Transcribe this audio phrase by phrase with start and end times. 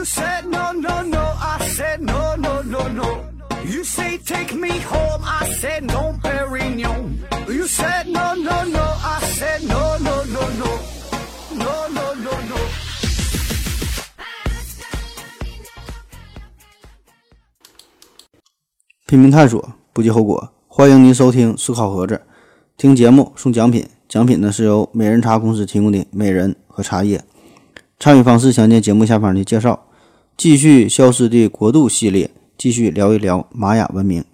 [0.00, 1.20] You said no, no, no.
[1.20, 3.22] I said no, no, no, no.
[3.66, 5.22] You say take me home.
[5.22, 7.18] I said no, Perignon.
[7.46, 8.80] You said no, no, no.
[8.80, 10.78] I said no, no, no, no.
[11.52, 12.56] No, no, no, no.
[19.04, 20.50] 拼命探索，不计后果。
[20.66, 22.22] 欢迎您收听思考盒子，
[22.78, 27.22] 听节目送奖品，奖品呢是由美人茶公司提供的美人和茶叶。
[27.98, 29.88] 参与方式详见节目下方的介绍。
[30.40, 34.24] 继续消失的国度系列，继续聊一聊玛雅文明。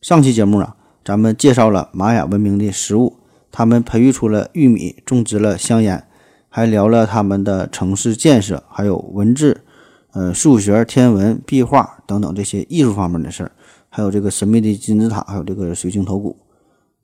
[0.00, 0.74] 上期节目啊，
[1.04, 3.18] 咱们介绍了玛雅文明的食物，
[3.50, 6.04] 他们培育出了玉米，种植了香烟，
[6.48, 9.60] 还聊了他们的城市建设，还有文字、
[10.14, 13.52] 呃数学、天文、壁画等等这些艺术方面的事儿，
[13.90, 16.34] 还有这个神秘的金字塔，还有这个水晶头骨。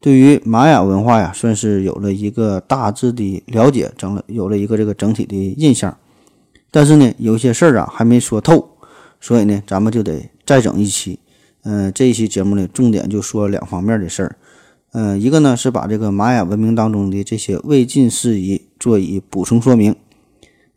[0.01, 5.95] 对于玛雅文化呀，算是有了一个大致的了解，整了有了一个这个整体的印象。
[6.70, 8.77] 但是呢，有些事儿啊还没说透，
[9.20, 11.19] 所以呢，咱们就得再整一期。
[11.62, 14.36] 嗯，这一期节目呢，重点就说两方面的事儿。
[14.92, 19.94] 嗯，一个呢是把这个玛雅文明当中的这些未尽事宜做以补充说明。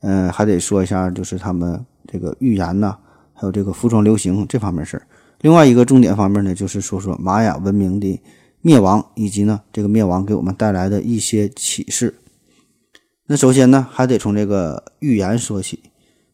[0.01, 2.97] 嗯，还得说一下，就是他们这个预言呐，
[3.33, 5.07] 还有这个服装流行这方面事儿。
[5.41, 8.19] 另外一个重点方面呢，就是说说玛雅文明的
[8.61, 12.15] 灭亡，以及呢这个灭亡给我们带来的一些启示。
[13.31, 15.79] 那首先呢，还得从这个预言说起。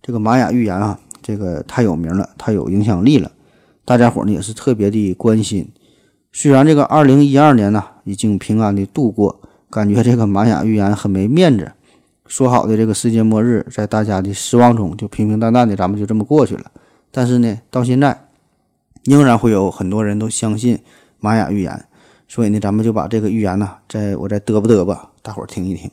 [0.02, 3.32] 这个玛雅预言啊，这个太有名了，太有影响力了，
[3.86, 5.70] 大家伙呢也是特别的关心。
[6.32, 11.72] 虽然这个二零一二年呢已经平安的度过，感觉这个玛雅预言很没面子。
[12.26, 16.72] 说好的这个世界末日，在大家的失望中就平平淡淡的，咱们就这么过去了。
[17.12, 18.26] 但是呢，到现在
[19.04, 20.80] 仍然会有很多人都相信
[21.20, 21.86] 玛雅预言，
[22.28, 25.92] 所以呢，咱们就把这个预言呢，再我再嘚吧嘚吧，大伙儿听一听。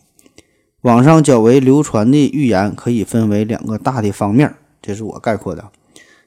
[0.85, 5.73] 网上较为流传的预言可以分为两个大的方面，这是我概括的。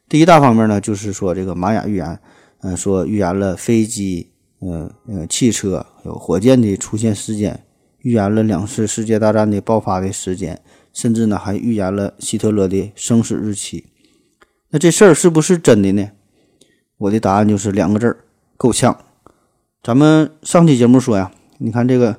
[0.09, 2.19] 第一大方面呢，就是说这个玛雅预言，
[2.61, 4.89] 嗯，说预言了飞机、嗯
[5.29, 7.63] 汽车、有火箭的出现时间，
[7.99, 10.59] 预言了两次世界大战的爆发的时间，
[10.91, 13.85] 甚至呢还预言了希特勒的生死日期。
[14.71, 16.09] 那这事儿是不是真的呢？
[16.97, 18.17] 我的答案就是两个字儿：
[18.57, 18.97] 够呛。
[19.83, 22.17] 咱们上期节目说呀，你看这个。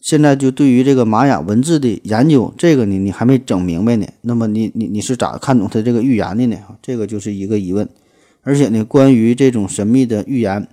[0.00, 4.06] 现在就对于这个玛雅文字的研究，这个呢你还没整明白呢。
[4.22, 6.56] 那么你你你是咋看懂他这个预言的呢？
[6.80, 7.88] 这个就是一个疑问。
[8.42, 10.66] 而且呢，关于这种神秘的预言，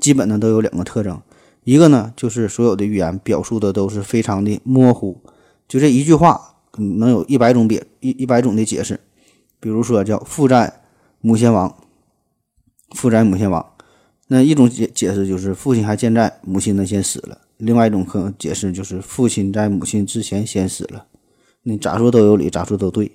[0.00, 1.20] 基本呢都有两个特征。
[1.64, 5.20] 一个呢就是所有的预言表述的都是非常的模糊，
[5.68, 6.40] 就这一句话
[6.78, 8.98] 能有一百种别一一百种的解释。
[9.60, 10.80] 比如说叫父债
[11.20, 11.76] 母先亡，
[12.92, 13.74] 父债母先亡，
[14.28, 17.36] 那一种解解释就是父亲还健在，母亲呢先死了。
[17.60, 21.06] 另外一种可能解释就是父亲在母亲之前先死了，
[21.62, 23.12] 你咋说都有理，咋说都对。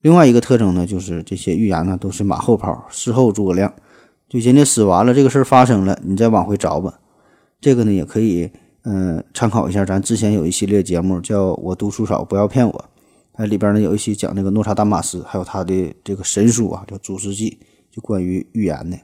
[0.00, 3.74] 另外一个特征呢，就是这些预言呢都是马后炮，事后诸葛亮，
[4.28, 7.00] 就人家死完了，这个事儿发生了，你再往回找吧。
[7.60, 8.48] 这个呢也可以，
[8.84, 12.84] 嗯，参考一下咱之前有一系列节目叫我读书少，不要骗我，
[13.32, 17.58] 它里边呢有一期讲那个诺查丹马斯，还有他的这个神书啊，叫《祖师记》，
[17.94, 18.96] 就关于预言的。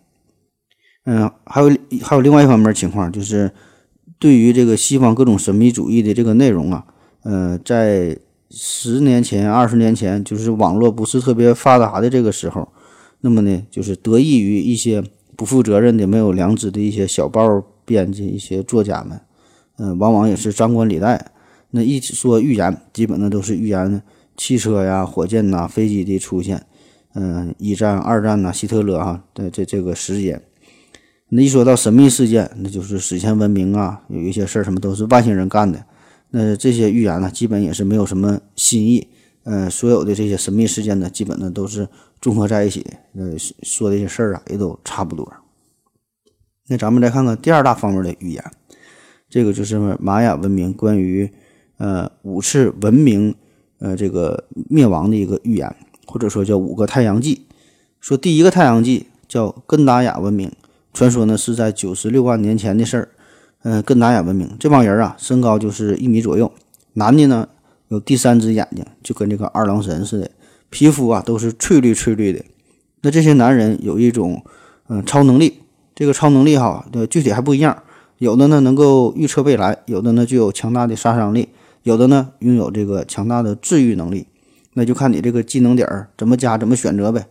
[1.06, 1.68] 嗯，还有
[2.02, 3.50] 还有另外一方面情况就是。
[4.18, 6.86] 对于这个西方各种神秘主义的这个内容啊，
[7.22, 8.16] 呃，在
[8.50, 12.68] 十年前、二十年前，就是网络不是特别发达的这个时候，
[13.20, 15.02] 那么呢，就是得益于一些
[15.36, 19.20] 不负责任的、没有良知的一些小报编辑、一些作家们，
[19.78, 21.32] 嗯，往往也是张冠李戴。
[21.70, 24.00] 那一说预言，基本呢都是预言
[24.36, 26.64] 汽车呀、火箭呐、飞机的出现，
[27.14, 30.40] 嗯，一战、二战呐、希特勒哈的这这个时间。
[31.36, 35.84] 那一说到神秘事件，那就是史前文明啊，有一些事儿什么都是外星人干的。
[36.30, 39.08] 那这些预言呢，基本也是没有什么新意。
[39.42, 41.88] 呃，所有的这些神秘事件呢，基本呢都是
[42.20, 42.86] 综合在一起，
[43.16, 43.34] 呃，
[43.64, 45.28] 说的一些事儿啊，也都差不多。
[46.68, 48.44] 那咱们再看看第二大方面的预言，
[49.28, 51.28] 这个就是玛雅文明关于
[51.78, 53.34] 呃五次文明
[53.80, 55.74] 呃这个灭亡的一个预言，
[56.06, 57.44] 或者说叫五个太阳纪。
[57.98, 60.52] 说第一个太阳纪叫根达雅文明。
[60.94, 63.08] 传说呢是在九十六万年前的事儿，
[63.64, 66.52] 嗯，根达雅文明这帮人啊，身高就是一米左右，
[66.92, 67.48] 男的呢
[67.88, 70.30] 有第三只眼睛，就跟这个二郎神似的，
[70.70, 72.44] 皮肤啊都是翠绿翠绿的。
[73.02, 74.44] 那这些男人有一种
[74.88, 75.60] 嗯超能力，
[75.96, 77.82] 这个超能力哈，对，具体还不一样，
[78.18, 81.48] 有的呢能够预测未来，有的呢具有强大的杀伤力，
[81.82, 84.28] 有的呢拥有这个强大的治愈能力，
[84.74, 87.26] 那就看你这个技能点儿怎么加怎么选择呗。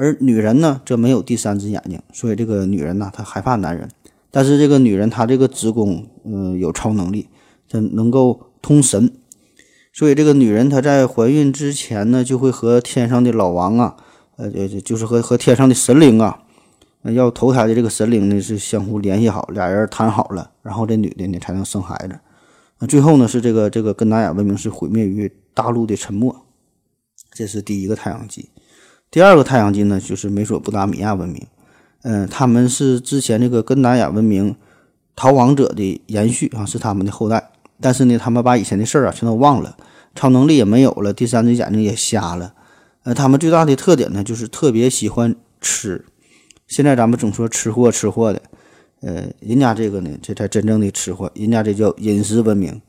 [0.00, 3.86] 而女人呢，则没有第三只眼睛，所以这个女人呢，她害怕男人。
[4.30, 7.28] 但是这个女人，她这个子宫，嗯，有超能力，
[7.68, 9.12] 这能够通神。
[9.92, 13.96] 所以这个女人她在怀孕之前呢，就会和天上的老王啊，
[14.36, 16.44] 呃，就是和和天上的神灵啊，
[17.02, 22.18] 要投胎的这个神灵呢是相互联系好，俩人谈好了，然后这女的呢才能生孩子。
[22.78, 26.34] 那最后呢是这个这个根达亚文明是毁灭于大陆的沉没，
[27.34, 28.48] 这是第一个太阳纪。
[29.10, 31.44] 第二个太阳金呢就是美索不达米亚文明，
[32.02, 34.54] 嗯，他们是之前这个根达亚文明
[35.16, 37.50] 逃亡者的延续啊，是他们的后代。
[37.80, 39.76] 但是呢，他们把以前的事儿啊全都忘了，
[40.14, 42.54] 超能力也没有了，第三只眼睛也瞎了。
[43.02, 46.04] 呃，他们最大的特点呢，就是特别喜欢吃。
[46.68, 48.42] 现在咱们总说吃货吃货的，
[49.00, 52.80] 呃，人家这个呢，这才真正的吃货，人家这叫饮食文明。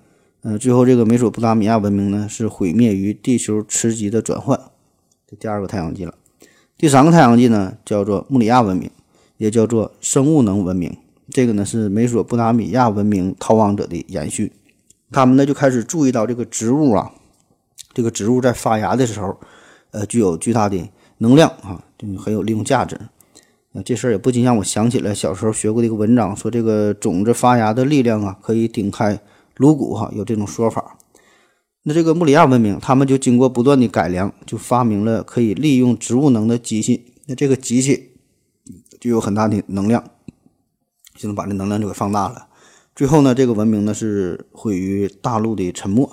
[0.43, 4.59] 呃，最后这个美索不达米亚文明呢，是毁灭于地球磁极的转换，
[5.39, 6.13] 第二个太阳纪了。
[6.77, 8.89] 第三个太阳纪呢，叫做穆里亚文明，
[9.37, 10.97] 也叫做生物能文明。
[11.29, 14.51] 这个呢，是美索不达米亚文明逃亡者的延续。
[15.11, 17.11] 他们呢就开始注意到这个植物啊，
[17.93, 19.37] 这个植物在发芽的时候，
[19.91, 20.89] 呃，具有巨大的
[21.19, 22.99] 能量啊，就很有利用价值。
[23.73, 29.19] 呃，这事儿也不禁让我想起来小时候学过的一个文章，说这个种子发芽的力量啊，可以顶开
[29.55, 30.97] 颅骨哈，有这种说法。
[31.83, 37.05] 那这个穆里亚文明，他们就经过不断的改良，就发明了可以利用植物能的机器。
[37.25, 38.11] 那这个机器
[38.99, 40.03] 就有很大的能量，
[41.15, 42.47] 就能把这能量就给放大了。
[42.95, 46.07] 最后呢，这个文明呢是毁于大陆的沉没。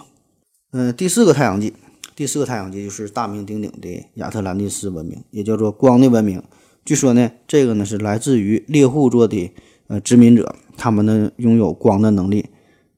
[0.73, 1.75] 嗯，第四个太阳系，
[2.17, 6.43] 第四个太阳系就是大名鼎鼎的亚特兰蒂斯文明，也叫做光的文明。
[6.85, 9.53] 据说呢，这个呢是来自于猎户座的
[9.89, 12.47] 呃殖民者，他们呢拥有光的能力。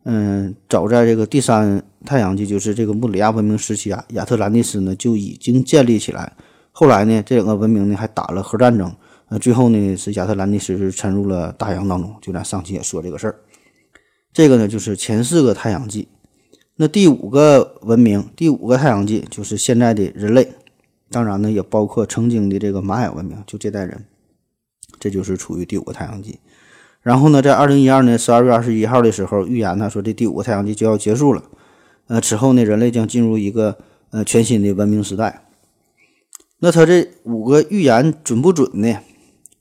[0.04, 6.32] 嗯，早在这个第三太阳纪，就是这个穆里亚文明时期啊，亚特兰蒂斯呢就已经建立起来。
[6.72, 8.90] 后来呢，这两个文明呢还打了核战争。
[9.28, 12.14] 呃，最后呢是亚特兰蒂斯是沉入了大洋当中。
[12.22, 13.36] 就咱上期也说这个事儿。
[14.32, 16.08] 这个呢，就是前四个太阳纪。
[16.76, 20.48] 那第五个文明，第五个太阳纪就是现在的人类，
[21.10, 24.06] 当然呢，也包括曾经的这个玛雅文明，就这代人，
[24.98, 26.38] 这就是处于第五个太阳纪。
[27.02, 31.42] 然后呢，在二零一二年十二月二十一号的时候，预言呢说这第五个太阳纪就要结束了。
[32.08, 33.78] 呃，此后呢，人类将进入一个
[34.10, 35.44] 呃全新的文明时代。
[36.58, 38.98] 那他这五个预言准不准呢？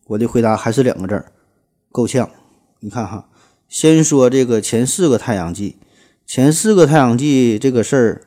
[0.08, 1.32] 我的回答还是两个字儿：
[1.92, 2.30] 够呛。
[2.80, 3.26] 你看哈。
[3.70, 5.78] 先说这个前四个太阳纪，
[6.26, 8.22] 前四个太阳纪这个事儿，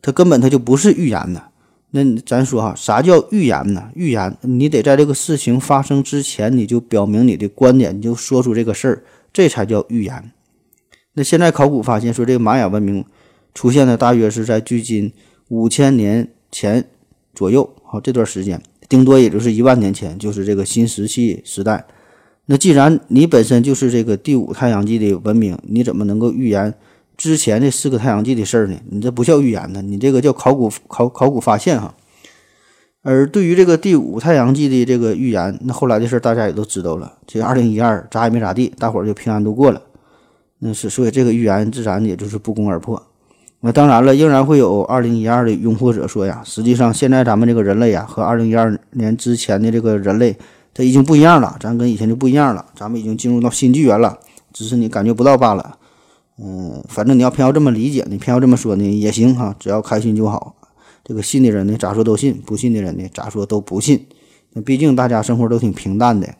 [0.00, 1.50] 它根本它就不是预言的。
[1.96, 3.90] 那咱说哈，啥叫预言呢？
[3.94, 9.02] 预言你得在这个事情发生之前，你就表明你的观点，你就说出这个事儿，
[9.32, 10.30] 这才叫预言。
[11.14, 13.02] 那现在考古发现说，这个玛雅文明
[13.54, 15.10] 出现的大约是在距今
[15.48, 16.84] 五千年前
[17.34, 18.60] 左右，好这段时间，
[18.90, 21.86] 顶多也就是一万年前，就是这个新石器时代。
[22.44, 26.74] 那既然你本身就是这个第五太阳纪的文明，你怎么能够预言
[27.16, 28.76] 之前的四个太阳纪的事儿呢？
[28.90, 31.94] 你这不叫预言呢，你这个叫考古考考古发现哈。
[33.02, 37.12] 而对于这个第五太阳纪的这个预言，那后来的事儿大家也都知道了。
[37.26, 39.80] 这二零一二咋也没咋地，大伙儿就平安度过了。
[40.58, 43.00] 那是所以这个预言自然也就是不攻而破。
[43.60, 50.36] 那当然了，仍然会有二零一二的拥护者说呀，实际上现在咱们这个人类呀，和二零一二年之前的这个人类。
[50.74, 54.18] 这已经不一样了，咱跟以前就不一样了，咱们已经进入到新纪元了，
[54.52, 55.78] 只是你感觉不到罢了。
[56.38, 60.54] 嗯，反正你要偏要这么理解呢，偏要这么说呢也行哈，只要开心就好。
[61.04, 64.06] 这个信的人呢，咋说都信；不信的人呢，咋说都不信。
[64.52, 66.34] 那毕竟大家生活都挺平淡的，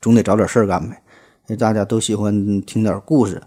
[0.00, 1.02] 总得找点事儿干呗。
[1.46, 3.42] 那大家都喜欢听点故事，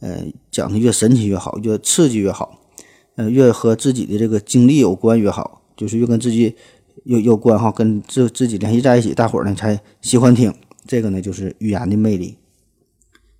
[0.00, 2.58] 呃，讲的越神奇越好，越刺激越好，
[3.16, 6.54] 呃，越和自己的这个经历有关越好，就是越跟自己。
[7.04, 10.52] 有有关哈，跟自自己联系在一起，大伙儿呢才喜欢听。
[10.88, 12.36] 这个呢，就是语言的魅力。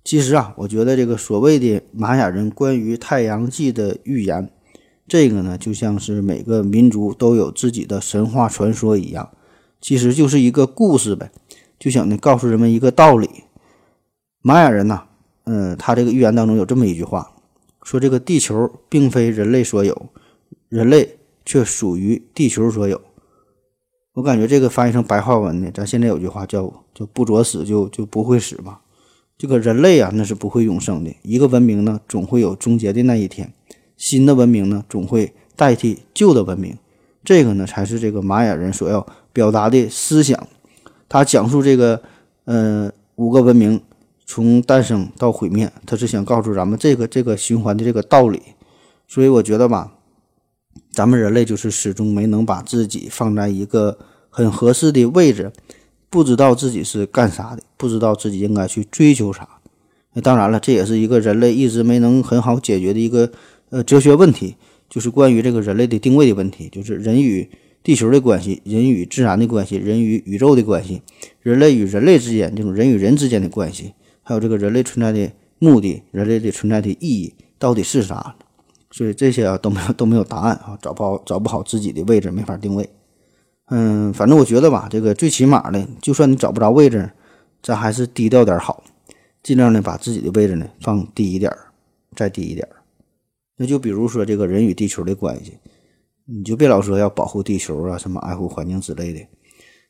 [0.07, 4.49] 其实啊，我觉得这个所谓的玛雅人关于太阳纪的预言，
[5.05, 9.29] 这个呢，就像是每个民族都有自己的神话传说一样，
[9.81, 11.29] 其实就是一个故事呗，
[11.77, 13.29] 就想呢告诉人们一个道理。
[14.41, 15.01] 玛雅人呐，
[15.43, 17.33] 嗯，他这个预言当中有这么一句话，
[17.83, 20.07] 说这个地球并非人类所有，
[20.69, 23.01] 人类却属于地球所有。
[24.13, 28.79] 我感觉这个翻译成白话文呢，咱现在有句话叫“就不作死就就不会死嘛”。
[29.37, 31.15] 这个人类啊，那是不会永生的。
[31.21, 33.53] 一个文明呢，总会有终结的那一天。
[33.95, 36.75] 新的文明呢，总会代替旧的文明。
[37.23, 40.47] 这个呢，才是这个玛雅人所要表达的思想。
[41.07, 42.01] 他讲述这个，
[42.45, 43.81] 呃，五个文明
[44.25, 48.41] 从诞生到毁灭，他是想告诉咱们这个这个循环的这个道理。
[49.07, 49.93] 所以我觉得吧。
[50.91, 55.51] 咱们人类就是始终没能把自己放在一个很合适的位置，
[56.09, 59.47] 不知道自己是干啥的，不知道自己应该去追求啥。
[60.13, 63.31] 那当然了，这也是一个人类一直没能很好解决的一个
[63.69, 64.55] 呃哲学问题。
[64.89, 67.49] 就是关于这个人类的定位的问题，就是人与
[67.83, 71.01] 地球的关系，人与自然的关系，人与宇宙的关系，
[71.41, 73.91] 人类与人类之间这种人与人之间的关系，
[74.23, 78.37] 还有这个人类存在的目的，人类的存在的意义到底是啥？
[78.89, 82.89] 所以这些啊都没有都没有答案啊，找不好找不好自己的位置，没法定位。
[83.69, 87.11] 嗯，反正我觉得吧，这个最起码的，就算你找不着位置，
[87.61, 88.83] 咱还是低调点好，
[89.43, 91.57] 尽量的把自己的位置呢放低一点儿，
[92.15, 92.77] 再低一点儿。
[93.57, 95.57] 那就比如说这个人与地球的关系，
[96.25, 99.19] 你就别老说要保护地球啊，什么爱护环境之类的，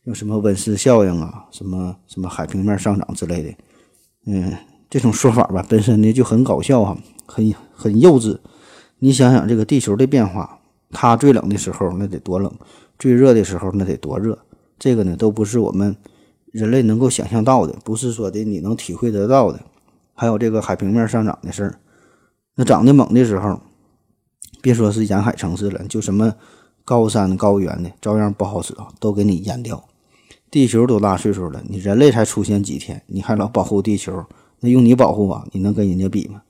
[0.05, 3.53] 有什么温室效应啊，什么什么海平面上涨之类的，
[4.25, 4.51] 嗯，
[4.89, 8.39] 这种说法吧，本身呢就很搞笑哈，很很幼稚。
[8.99, 12.51] 你想想这个地球的变化，它最冷的时候那得多冷。
[12.99, 14.37] 最热的时候那得多热，
[14.79, 15.95] 这个呢都不是我们
[16.51, 19.59] 人类能够想象到的，不是说的你能体会得到的。
[20.13, 21.79] 还有这个海平面上涨的事儿，
[22.55, 23.61] 那涨得猛的时候，
[24.61, 26.33] 别说是沿海城市了，就什么
[26.83, 29.83] 高山高原的，照样不好使啊，都给你淹掉。
[30.49, 31.61] 地球多大岁数了？
[31.67, 34.25] 你人类才出现几天，你还老保护地球？
[34.61, 36.41] 那用你保护啊，你能跟人家比吗？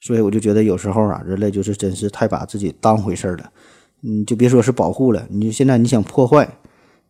[0.00, 3.50] 所以我就觉得有时候啊，人类就是真是太把自己当回事儿了。
[4.00, 6.56] 你就别说是保护了，你就现在你想破坏，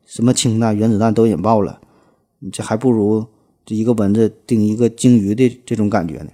[0.04, 1.80] 什么氢弹、原子弹都引爆了，
[2.40, 3.24] 你这还不如
[3.64, 6.30] 这一个蚊子叮一个鲸鱼的这种感觉呢。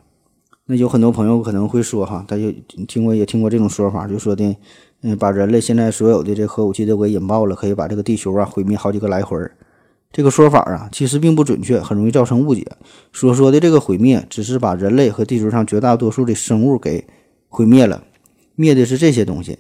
[0.67, 2.51] 那有很多朋友可能会说哈，他就
[2.89, 4.57] 听过也听过这种说法，就说的，
[5.03, 9.57] 嗯，把人类现在所有的这核武器都给引爆了，可以把这个地球啊毁灭好几个来回儿。
[10.11, 12.67] 这个说法啊，其实并不准确，很容易造成误解。
[13.13, 17.07] 所说的这个毁灭，只是把人类和地球上绝大多数的生物给
[17.49, 18.03] 毁灭了，
[18.55, 19.59] 灭的是这些东西。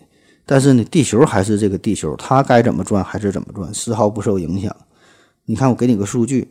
[0.48, 4.74] 但是呢，地球还是这个地球，它该怎么转还是怎么转，丝毫不受影响。
[5.46, 6.48] 你看，我给你个数据：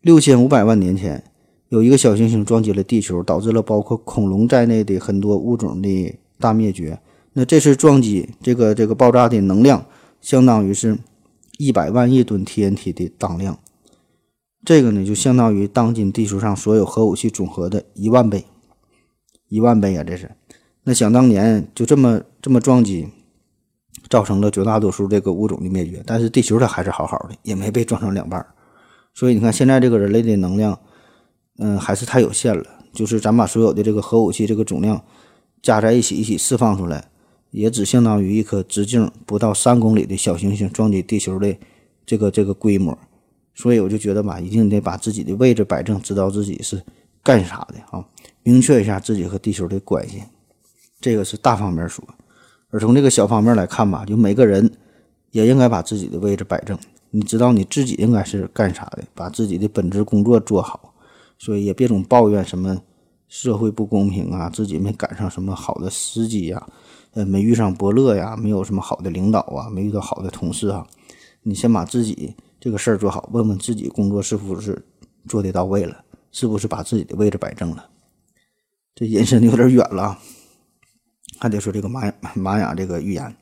[0.00, 1.22] 六千五百万年前，
[1.68, 6.98] 有一个小行星撞击了地球，导致了包括恐龙在内的很多物种的大灭绝。
[7.34, 9.86] 那这次撞击，这个这个爆炸的能量，
[10.20, 10.98] 相当于是
[11.58, 13.58] 一百万亿吨 TNT 的当量。
[14.64, 18.44] 这个呢，就相当于当今地球上所有核武器总和的一万倍，
[19.48, 20.02] 一万倍啊！
[20.02, 20.30] 这是。
[20.84, 23.08] 那想当年就这么这么撞击，
[24.08, 28.44] 造成了绝大多数这个物种的灭绝，但是地球它还是好好的，也没被撞成两半。
[29.14, 30.78] 所以你看，现在这个人类的能量，
[31.58, 32.64] 嗯，还是太有限了。
[32.92, 35.02] 就是咱把所有的这个核武器这个总量
[35.62, 37.08] 加在一起，一起释放出来，
[37.50, 41.56] 也只相当于一颗直径不到三公里的小行星撞击地球的
[42.04, 42.98] 这个这个规模。
[43.54, 46.82] 所以我就觉得吧，一定得把自己的位置摆正，知道自己是
[47.22, 48.04] 干啥的啊，
[48.42, 50.22] 明确一下自己和地球的关系。
[51.02, 52.02] 这个是大方面说，
[52.70, 54.72] 而从这个小方面来看吧，就每个人
[55.32, 56.78] 也应该把自己的位置摆正。
[57.10, 60.94] 你知道你自己应该是干啥的，把自己的本职工作做好。
[61.38, 62.80] 所以也别总抱怨什么
[63.28, 66.66] 社会不公平啊，自己没赶上什么好的司机呀，
[67.14, 70.86] 呃，没遇上伯乐呀，没有什么好的领导啊，没遇到好的同事啊。
[71.42, 74.80] 你先把自己这个事儿做好，问问自己工作是不是
[75.26, 77.88] 做的到位了，是不是把自己的位置摆正了。
[78.94, 80.16] 这延伸的有点远了。
[81.42, 83.34] 还得说这个玛雅 玛雅这个预言，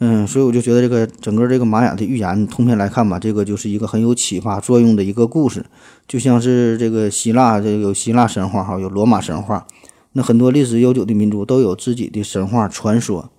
[0.00, 5.64] 嗯，所以我就觉得这个整个这个玛雅的预言通篇来看吧，这个就是一个很有启发作用的一个故事，
[6.06, 9.66] 就像是这个希腊这有希腊神话哈，有罗马神话，
[10.12, 13.30] 那很多历史悠久的民族都有自己的神话传说，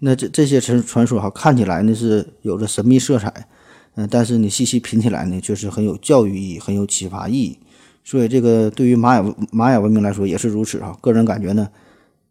[0.00, 3.46] 那这这些传传说哈看起来呢是有着神秘色彩，
[3.94, 7.58] 嗯，但是你细细品起来呢，却是很有教育意义、很有启发意义，
[8.02, 11.68] 所以这个对于玛雅玛雅文明来说也是如此哈，个人感觉呢。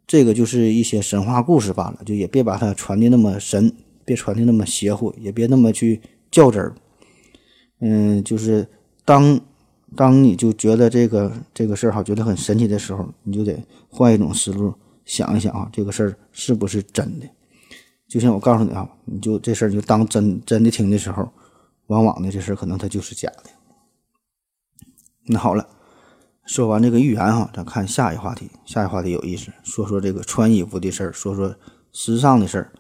[0.07, 6.73] 这个就是一些神话故事罢了，就也别把它传的那么神，别传的那么邪乎，也别那么去较真儿。
[7.81, 8.65] 嗯，就是
[9.03, 9.37] 当
[9.97, 14.73] 当你就觉得这个这个事儿哈，觉得很神奇的时候，你就得换一种思路
[15.03, 17.27] 想一想啊，这个事儿是不是真的？
[18.07, 21.29] 就像我告诉你啊，你就这事儿就当真真的听的时候，
[21.87, 23.43] 往往呢这事儿可能它就是假的。
[25.25, 25.67] 那好了。
[26.47, 28.49] 说完这个预言哈，咱看下一话题。
[28.65, 31.53] 下一话题有意思，说说这个穿衣服的事儿，说说
[31.91, 32.71] 时尚的事儿，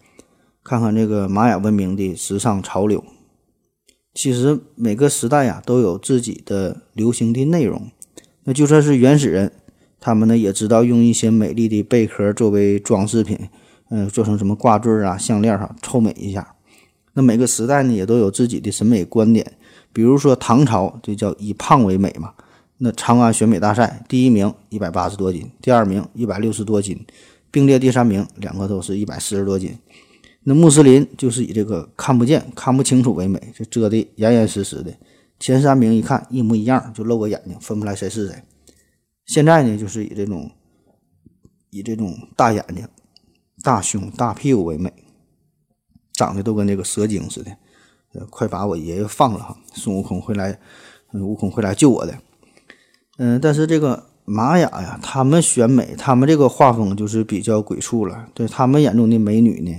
[0.63, 3.03] 看看这个玛雅文明的时尚潮流。
[4.13, 7.91] 其实每个时代呀都有自己的流行的内容。
[8.45, 9.51] 那就算是原始人，
[9.99, 13.37] 他们呢也知道用一些美丽的贝壳作为装饰品，
[13.89, 16.55] 嗯，做成什么挂坠啊、项链哈，凑美一下。
[17.13, 19.57] 那每个时代呢也都有自己的审美观点。
[19.91, 22.33] 比如说唐朝，这叫以胖为美嘛。
[22.79, 27.05] 那长安选美大赛第一名一百八十多斤，第二名一百六十多斤，
[27.49, 29.77] 并列第三名，两个都是一百四十多斤。
[30.43, 34.93] 那穆斯林就是以这个看不见、看不清楚为美，就遮得严严实实的。
[35.39, 38.43] 前三名一看一模一样，就露个眼睛，分不来谁是谁。
[39.25, 40.49] 现在呢，就是以这种
[41.71, 42.87] 以这种大眼睛、
[43.63, 44.93] 大胸大屁股为美，
[46.13, 47.51] 长得都跟这个蛇精似的。
[48.13, 49.57] 呃，快把我爷爷放了哈！
[49.73, 50.57] 孙悟空会来，
[51.13, 52.17] 悟空会来救我的。
[53.17, 58.27] 嗯，但是这个玛雅呀，他们选美，他们这个画风就是比较鬼畜了。
[58.33, 59.75] 对他们眼中的美女呢，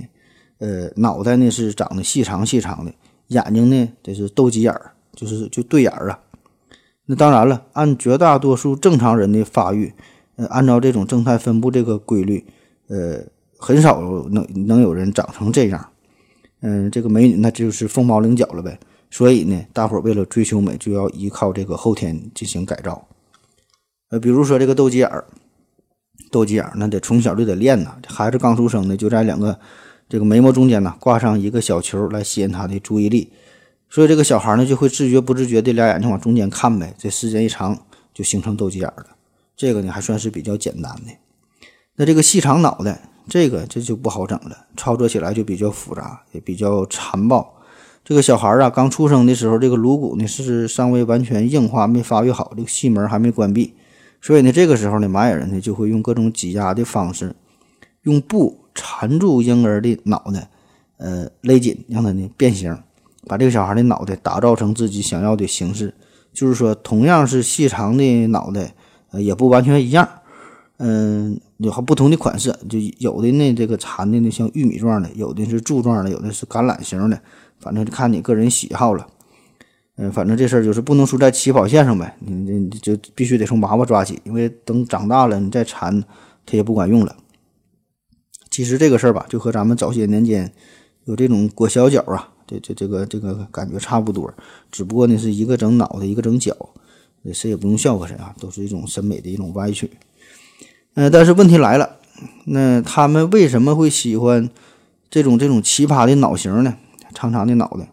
[0.57, 2.91] 呃，脑袋呢是长得细长细长的，
[3.27, 6.19] 眼睛呢这是斗鸡眼儿，就是就对眼儿啊。
[7.05, 9.93] 那当然了，按绝大多数正常人的发育，
[10.35, 12.45] 呃，按照这种正态分布这个规律，
[12.87, 13.19] 呃，
[13.57, 15.89] 很少能能有人长成这样。
[16.61, 18.77] 嗯，这个美女那就是凤毛麟角了呗。
[19.09, 23.07] 所以呢，大伙儿为了追求美，就要依靠这个后天进行改造。
[24.09, 25.25] 呃，比如说这个斗鸡眼儿，
[26.31, 27.95] 斗鸡眼儿那得从小就得练呐。
[28.07, 29.59] 孩子刚出生呢，就在两个
[30.07, 33.31] 这个眉毛中间呢挂上一个小球来吸引他的注意力。
[33.89, 37.77] 所以这个小孩呢就会自觉不自觉的俩眼睛往中间看呗，这时间一长
[38.13, 39.05] 就形成斗鸡眼了。
[39.55, 41.11] 这个呢还算是比较简单的。
[41.95, 47.55] 那这个细长脑袋，这个这就不好整了，操作起来就比较复杂，也比较残暴。
[48.03, 53.75] 这个小孩啊刚出生的时候，这个颅骨呢是尚未完全硬化，没发育好，这个细门还没关闭。
[54.21, 57.35] 所以呢这个时候呢，玛雅人呢就会用各种挤压的方式，
[58.03, 60.49] 用布缠住婴儿的脑袋，
[60.97, 62.77] 呃勒紧，让他呢变形。
[63.27, 65.93] 把这个小孩的脑袋打造成自己想要的形式，
[66.33, 68.73] 就是说，同样是细长的脑袋，
[69.11, 70.07] 呃，也不完全一样，
[70.77, 77.21] 嗯，有不同的款式，就有的呢，这个缠的呢像玉米状的，有的是柱状的，有的是橄榄形的，
[77.59, 79.05] 反正就看你个人喜好了。
[80.01, 86.01] 嗯，反正这事儿就是不能输在起跑线上呗，你你就必须得从娃娃抓起，因为等长大了你再缠，
[86.45, 87.17] 它也不管用了。
[88.49, 90.53] 其实这个事儿吧，就和咱们早些年间
[91.03, 92.29] 有这种裹小脚啊。
[92.47, 94.33] 这这这个这个感觉差不多，
[94.71, 96.55] 只不过呢是一个整脑袋，一个整脚，
[97.33, 99.91] 谁也不用笑话谁啊，都是一种审美的一种歪曲。
[100.95, 101.97] 嗯，但是问题来了，
[102.45, 104.49] 那他们为什么会喜欢
[105.09, 106.77] 这种这种奇葩的脑型呢？
[107.13, 107.91] 长长的脑袋，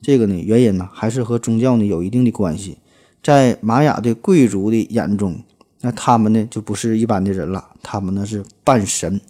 [0.00, 2.78] 这个呢原因呢还是和宗教呢有一定的关系。
[3.22, 5.42] 在玛雅的贵族的眼中，
[5.80, 9.20] 那他们呢就不是一般的人了，他们呢是半神。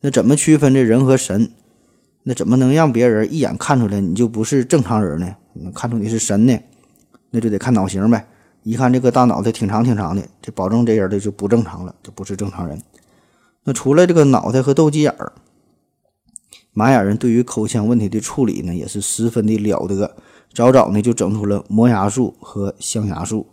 [0.00, 1.50] 那怎么区分这人和神？
[2.24, 5.34] 那怎么能让别人一眼看出来你就不是正常人呢？
[5.54, 6.58] 能看出你是神呢？
[7.30, 8.26] 那就得看脑型呗。
[8.62, 12.80] 一看这个大脑袋挺长挺长的，这保证这人的就不正常了，就不是正常人。
[13.64, 15.32] 那除了这个脑袋和斗鸡眼儿，
[16.72, 20.16] 玛雅人对于口腔问题的处理呢，也是十分的了得。
[20.52, 23.46] 早早呢就整出了磨牙术和镶牙术。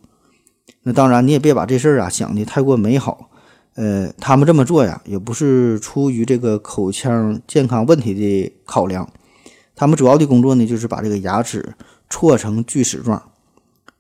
[0.83, 3.29] 那当然你也别把这事儿啊想的太过美好。
[3.75, 9.09] 呃，他们这么做呀，也不是出于这个口腔健康问题的考量，
[9.73, 11.73] 他们主要的工作呢，就是把这个牙齿
[12.09, 13.31] 错成锯齿状，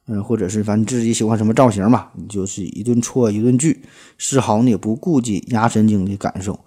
[0.07, 3.81] 嗯，或者是反正自己喜欢什么造型吧，你就是一顿错一顿锯，
[4.17, 6.59] 丝毫呢也不顾及牙神经的感受，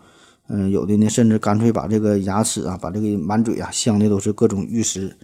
[0.54, 5.16] 嗯，有的呢甚至干脆把这个牙齿啊，把这个满嘴啊镶的都是各种玉石，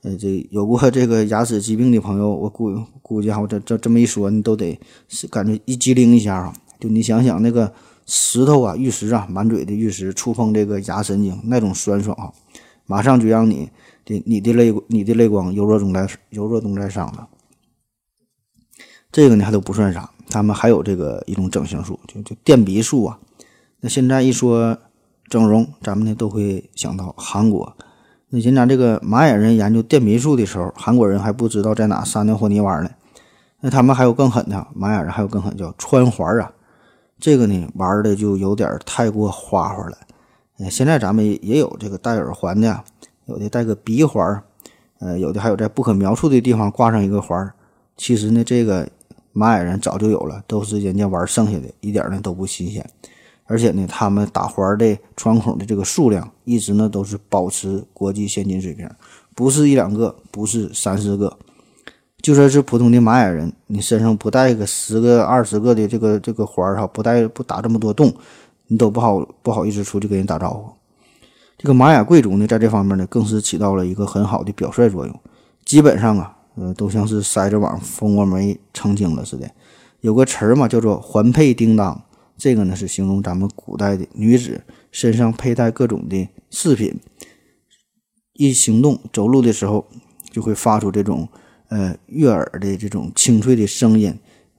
[0.00, 6.54] 呃，这有过这个牙齿疾病的朋友，我估估计哈，这这这么一说，你都得是感觉一激灵一下啊。
[6.80, 7.70] 就你想想那个
[8.06, 12.32] 石头啊，玉石啊，满嘴的玉石，触碰这个牙神经，那种酸爽啊，
[12.86, 13.68] 马上就让你
[14.06, 17.28] 的你的泪你的泪光由热中来由热中来伤了。
[19.12, 23.18] 这个呢还都不算啥，他们还有这个一种整形术，就就垫鼻术啊。
[23.84, 24.78] 那现在一说
[25.28, 27.76] 整容，咱们呢都会想到韩国。
[28.28, 32.90] 那人家这个玛雅人研究电鼻术的时候，韩国人还不知道在哪撒尿和泥丸呢。
[33.60, 36.52] 那他们还有更狠的，玛雅人还有更狠，叫穿环啊。
[37.18, 39.98] 这个呢玩的就有点太过花花了，
[40.70, 42.84] 现在咱们也有这个戴耳环的，
[43.26, 44.44] 有的戴个鼻环，
[45.00, 47.52] 呃，有的还有在不可描述的地方挂上一个环。
[47.96, 48.88] 其实呢，这个
[49.32, 52.88] 玛雅人早就有了，都是人家玩剩下的，一点呢都不新鲜。
[53.44, 58.88] 而且呢，他们打环的穿孔的这个数量一直呢都是保持国际先进水平，
[59.34, 61.36] 不是一两个，不是三四个。
[62.22, 68.14] 就算是普通的玛雅人，你身上不带个十个、二十个的这个这个环儿哈，不带不打这么多洞，
[68.68, 70.70] 你都不好不好意思出去跟人打招呼。
[71.58, 75.20] 这个玛雅贵族呢，在这方面呢，更是起到了一个很好的表率作用。
[75.64, 79.50] 基本上啊，呃，都像是筛子网、蜂窝煤成精了似的。
[80.00, 82.00] 有个词儿嘛，叫做“环佩叮当”，
[82.36, 86.98] 这个呢是形容咱们古代的女子身上佩戴各种的饰品，
[88.34, 89.86] 一行动走路的时候
[90.30, 91.28] 就会发出这种。
[91.68, 94.14] 呃，悦耳的这种清脆的声音，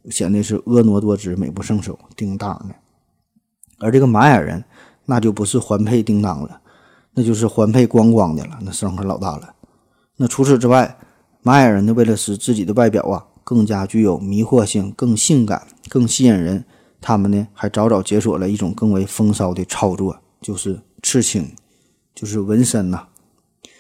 [0.10, 2.74] 显得是婀娜多姿、美不胜收，叮当的。
[3.78, 4.64] 而这个玛雅人，
[5.06, 6.60] 那就不是环佩叮当了，
[7.14, 9.54] 那就是环佩光光的了，那声可老大了。
[10.18, 10.98] 那除此之外，
[11.44, 16.66] 玛雅人呢，为了使自己的外表啊更加具有迷惑性、更性感、更吸引人，
[17.04, 21.52] 他们呢还早早解锁了一种更为风骚的操作，就是刺青，
[22.16, 23.08] 就是纹身呐。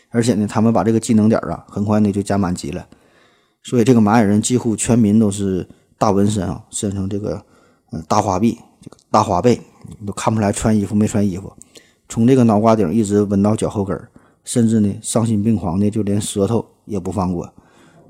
[0.09, 2.85] 而且呢，他们把这个技能点啊，很快呢就加满级了。
[3.63, 7.43] 所以这个玛雅人几乎全民都是大纹身啊，身上这个
[7.91, 9.59] 呃大花臂、这个大花背，
[9.97, 11.51] 你都看不出来穿衣服没穿衣服。
[12.09, 14.09] 从这个脑瓜顶一直纹到脚后跟儿，
[14.43, 17.51] 甚至呢丧心病狂的就连舌头也不放过。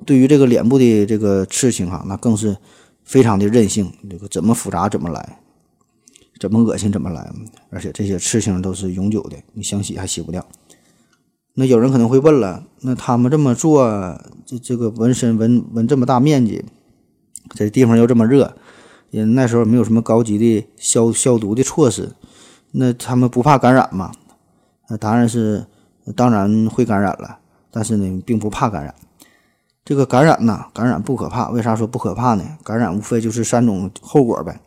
[0.05, 2.57] 对于这个脸部的这个刺青哈，那更是
[3.03, 5.39] 非常的任性，这个怎么复杂怎么来，
[6.39, 7.31] 怎么恶心怎么来。
[7.69, 10.45] 而且这些刺青都是永久的，你想洗还洗不掉。
[11.55, 16.65] 那有人可能会问了，那他们这么做，这这个纹身纹纹这么大面积，
[17.53, 18.57] 这地方又这么热，
[19.11, 22.15] 也那时候没有什么高级的消消毒的措施，
[22.71, 24.11] 那他们不怕感染吗？
[24.89, 25.67] 那当然是，
[26.15, 27.37] 当然会感染了，
[27.69, 28.95] 但是呢，并不怕感染。
[29.85, 32.43] 这个感染呢，感染不可怕，为啥说不可怕呢？
[32.63, 34.61] 感染无非就是三种后果呗。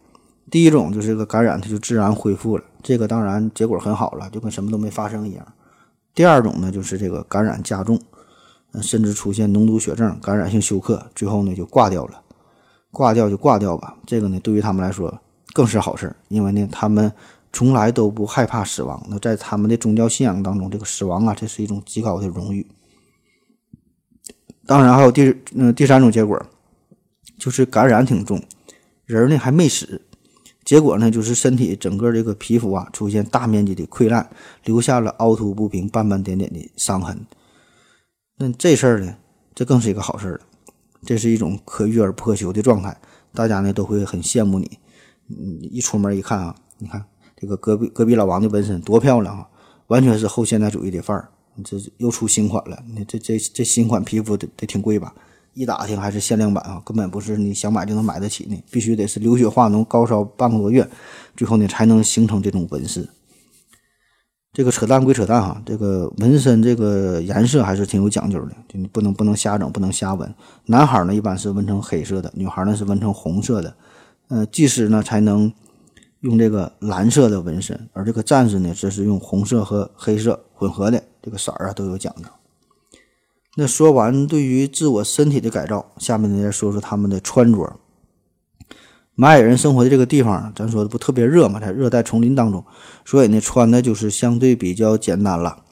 [0.50, 5.46] 第一种就是这个感染它就自然恢复了，这个当然结果很好了，就跟什么都没发生一样。
[6.14, 7.98] 第二种呢，就是这个感染加重，
[8.82, 12.20] 甚至出现脓毒血症、感染性休克，最后呢就挂掉了。
[12.92, 15.18] 挂掉就挂掉吧，这个呢对于他们来说
[15.52, 17.10] 更是好事，因为呢他们
[17.52, 19.02] 从来都不害怕死亡。
[19.08, 22.66] 那在他们的宗教信仰当中，这个死亡啊，这是一种极高的荣誉。
[24.66, 26.40] 当然还有第嗯第三种结果，
[27.38, 28.42] 就是感染挺重，
[29.04, 30.02] 人呢还没死。
[30.64, 34.28] 结果呢，就是身体整个这个皮肤啊出现大面积的溃烂，
[34.64, 37.24] 留下了凹凸不平、斑斑点点的伤痕。
[38.36, 39.16] 那这事儿呢，
[39.54, 40.40] 这更是一个好事儿了。
[41.04, 43.00] 这是一种可遇而不可求的状态，
[43.32, 44.68] 大家呢都会很羡慕你。
[45.28, 47.04] 嗯，一出门一看啊，你看
[47.36, 49.46] 这个隔壁隔壁老王的纹身多漂亮啊，
[49.86, 51.28] 完全是后现代主义的范儿。
[51.64, 55.14] 这又出新款了，你这这这新款皮肤得得挺贵吧？
[55.54, 60.86] 一打听还是限量版啊，根本不是你想买就能买得起呢，必须得是流血化脓、高烧半个多月，
[61.34, 63.08] 最后呢才能形成这种纹饰。
[64.52, 70.34] 这个扯淡归扯淡哈，这个纹身这个颜色还是挺有讲究的，就你不能不能瞎整，不能瞎纹。
[70.66, 73.74] 男孩呢一般是纹成黑色的，女孩呢是纹成红色的。
[74.28, 75.52] 呃，技师呢才能
[76.26, 82.28] 用这个蓝色的纹身，而这个战士呢则是用红色和黑色混合的，这个色儿啊都有讲究。
[83.56, 87.76] 那说完对于自我身体的改造，下面呢再说说他们的穿着。
[89.14, 92.62] 玛雅人生活的这个地方，咱说的不特别热嘛，在热带丛林当中，
[93.04, 95.62] 所以呢穿的就是相对比较简单了。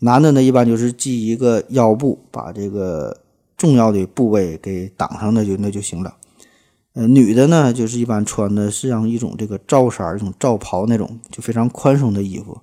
[0.00, 3.22] 男的呢一般就是系一个腰部，把这个
[3.56, 6.14] 重要的部位给挡上，那就那就行了。
[6.94, 12.58] 呃，女的呢就是一般穿的是像一种这个罩衫、一种罩袍那种，就非常宽松的衣服。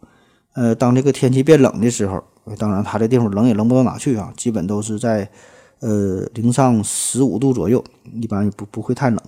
[0.54, 2.24] 呃，当这个天气变冷的时候。
[2.58, 5.30] 当然，它这地方冷也冷不到哪去啊，基本都是在，
[5.80, 7.82] 呃，零上十五度左右，
[8.20, 9.20] 一般不不会太冷，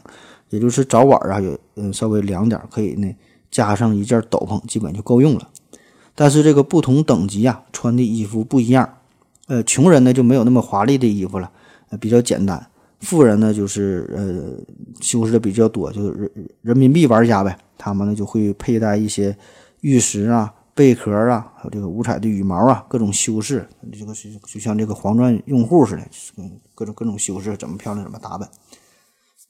[0.50, 3.08] 也就是早晚啊有嗯稍微凉点，可以呢
[3.52, 5.48] 加上一件斗篷，基本就够用了。
[6.16, 8.98] 但是这个不同等级啊，穿的衣服不一样，
[9.46, 11.52] 呃，穷人呢就没有那么华丽的衣服了，
[11.90, 12.60] 呃，比较简单；
[13.04, 14.66] 富人呢就是呃
[15.02, 19.38] 修饰的比较多，就是人人民币玩家呗，他们呢就会佩戴一些
[19.82, 20.54] 玉石啊。
[20.76, 26.02] 贝壳啊，还有这个五彩的羽毛啊，各种修饰，这个是就像这个黄钻用户似的，
[26.74, 28.50] 各种各种修饰，怎么漂亮怎么打扮。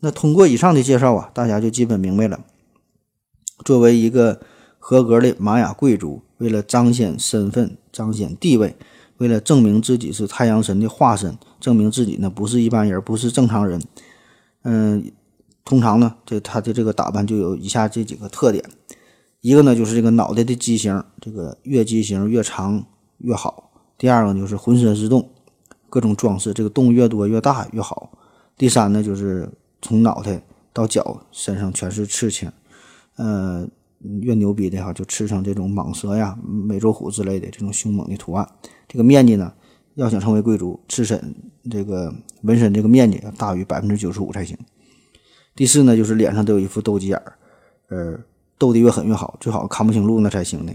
[0.02, 2.42] 那通过以上的介绍啊，大家就基本明白了。
[3.64, 4.42] 作为一个
[4.78, 8.76] 合格的玛雅贵族，为了彰显身份、彰显地位，
[9.16, 13.82] 为了证明自己是太阳神的化身，证明自己呢不是一般人，不是正常人，
[14.64, 15.10] 嗯，
[15.64, 18.62] 通常呢，这他的这个打扮就有以下这几个特点。
[19.40, 22.86] 一个呢，就是这个脑袋的畸形，这个越畸形越长
[23.20, 23.72] 越好。
[23.98, 25.30] 第二个就是浑身是洞，
[25.90, 28.12] 各种装饰，这个洞越多越大越好。
[28.58, 29.50] 第三呢，就是
[29.82, 32.52] 从脑袋到脚身上全是刺青，
[33.16, 33.66] 呃，
[34.22, 38.46] 越牛逼的哈，就刺成这种蟒蛇呀、美洲虎之类的这种凶猛的图案。
[38.90, 39.54] 这个面积呢，
[39.96, 41.36] 要想成为贵族，刺身
[41.70, 44.58] 这个纹身这个面积要大于百分之九十五才行。
[45.56, 47.34] 第四呢，就是脸上都有一副斗鸡眼儿，
[47.90, 48.20] 呃。
[48.60, 50.72] 斗得越狠越好，最好看不清路那才行呢。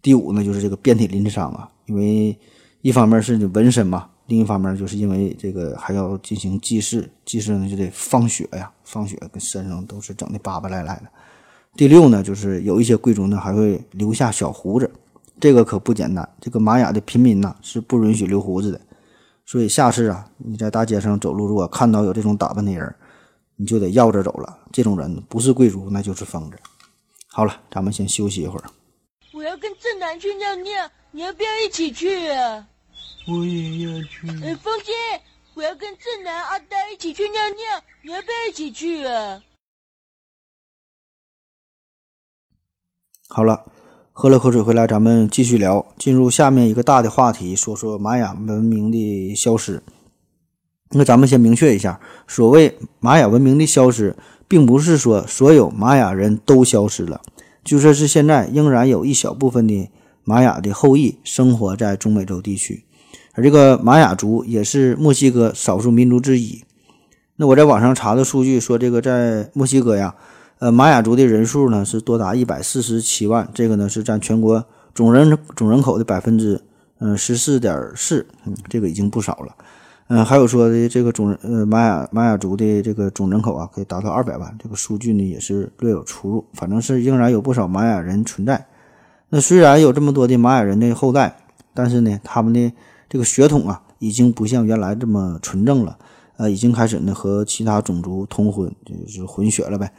[0.00, 2.36] 第五呢，就是这个遍体鳞伤啊，因为
[2.80, 11.02] 一方面是纹身嘛，另一方面就是因为这个还要进行祭祀，祭祀呢就得放血呀，放血跟身上都是整的巴巴赖赖的。
[11.76, 14.90] 第六呢，就是有一些贵族呢还会留下小胡子，
[15.42, 16.36] 这个可不简单。
[16.40, 18.80] 这个玛雅的平民呐是不允许留胡子的，
[19.44, 22.94] 所以下次啊你在大街上走路，如果看到有这种打扮的人，
[23.56, 24.56] 你就得绕着走了。
[24.70, 26.56] 这种人不是贵族，那就是疯子。
[27.26, 28.70] 好了，咱们先休息一会儿。
[29.32, 32.64] 我要跟正南去尿尿，你要不要一起去啊？
[33.26, 34.28] 我也要去。
[34.44, 34.92] 哎，风姐，
[35.54, 39.42] 我要跟正南、阿呆一起去尿尿，你要不要一起去啊？
[43.28, 43.64] 好了，
[44.14, 49.82] 喝了口水回来，咱们继续聊，进入下面一个大的话题，说说玛雅文明的消失。
[50.90, 51.98] 那咱们先明确一下，
[52.28, 54.14] 所谓玛雅文明的消失，
[54.46, 57.22] 并不是说所有玛雅人都消失了，
[57.64, 59.88] 就说是现在仍然有一小部分的
[60.24, 62.84] 玛雅的后裔生活在中美洲地区，
[63.32, 66.62] 而这个玛雅族也是墨西哥少数民族之一。
[67.36, 70.14] 那我在网上查的数据说，这个在墨西哥呀。
[70.62, 76.62] 呃，玛雅族的人数呢是多达一百四十七万，这个呢是占全国总人总人口的百分之
[77.00, 79.56] 嗯十四点四，嗯，这个已经不少了。
[80.06, 88.64] 嗯，还有说的这个总呃玛雅玛雅族的这个总人口啊，可以达到二百万，这个数据呢也是略有出入，反正是仍然有不少玛雅人存在。
[89.30, 91.38] 那虽然有这么多的玛雅人的后代，
[91.74, 92.72] 但是呢，他们的
[93.08, 95.98] 这个血统啊，已经不像原来这么纯正了，
[96.36, 99.92] 呃，已经开始呢和其他种族通婚，就是混血了呗。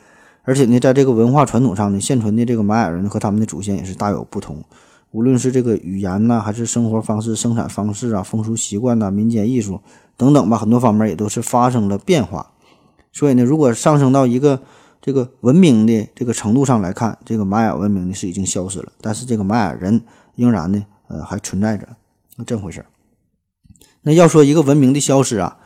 [0.43, 4.63] 而且呢，在这个文化传统上呢，现存的这个玛雅人和他们的祖先也是大有不同。
[5.11, 9.79] 无论是这个语言呐，还是生活方式、生产方式啊、风俗习惯呐、民间艺术
[10.17, 12.51] 等等吧，很多方面也都是发生了变化。
[13.11, 14.59] 所以呢，如果上升到一个
[15.01, 20.01] 这个文明的这个程度上来看，这个玛雅文明呢是已经消失了，但是这个玛雅人
[20.35, 21.87] 仍然呢，呃，还存在着，
[22.45, 22.83] 这么回事
[24.01, 25.57] 那要说一个文明的消失啊，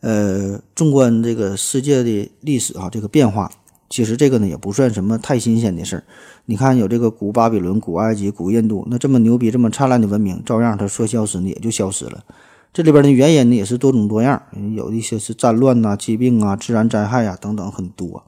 [0.00, 3.50] 呃，纵观这个世界的历史啊，这个变化。
[3.92, 6.04] 其实这个呢也不算什么太新鲜的事儿，
[6.46, 12.24] 你看有这个古巴比伦、古埃及、古印度，那这么牛逼、这么灿烂的文明，照样它说消失呢也就消失了。
[12.72, 14.42] 这里边的原因呢也是多种多样，
[14.74, 18.24] 有一些是战乱呐、疾病啊、自然灾害呀等等很多。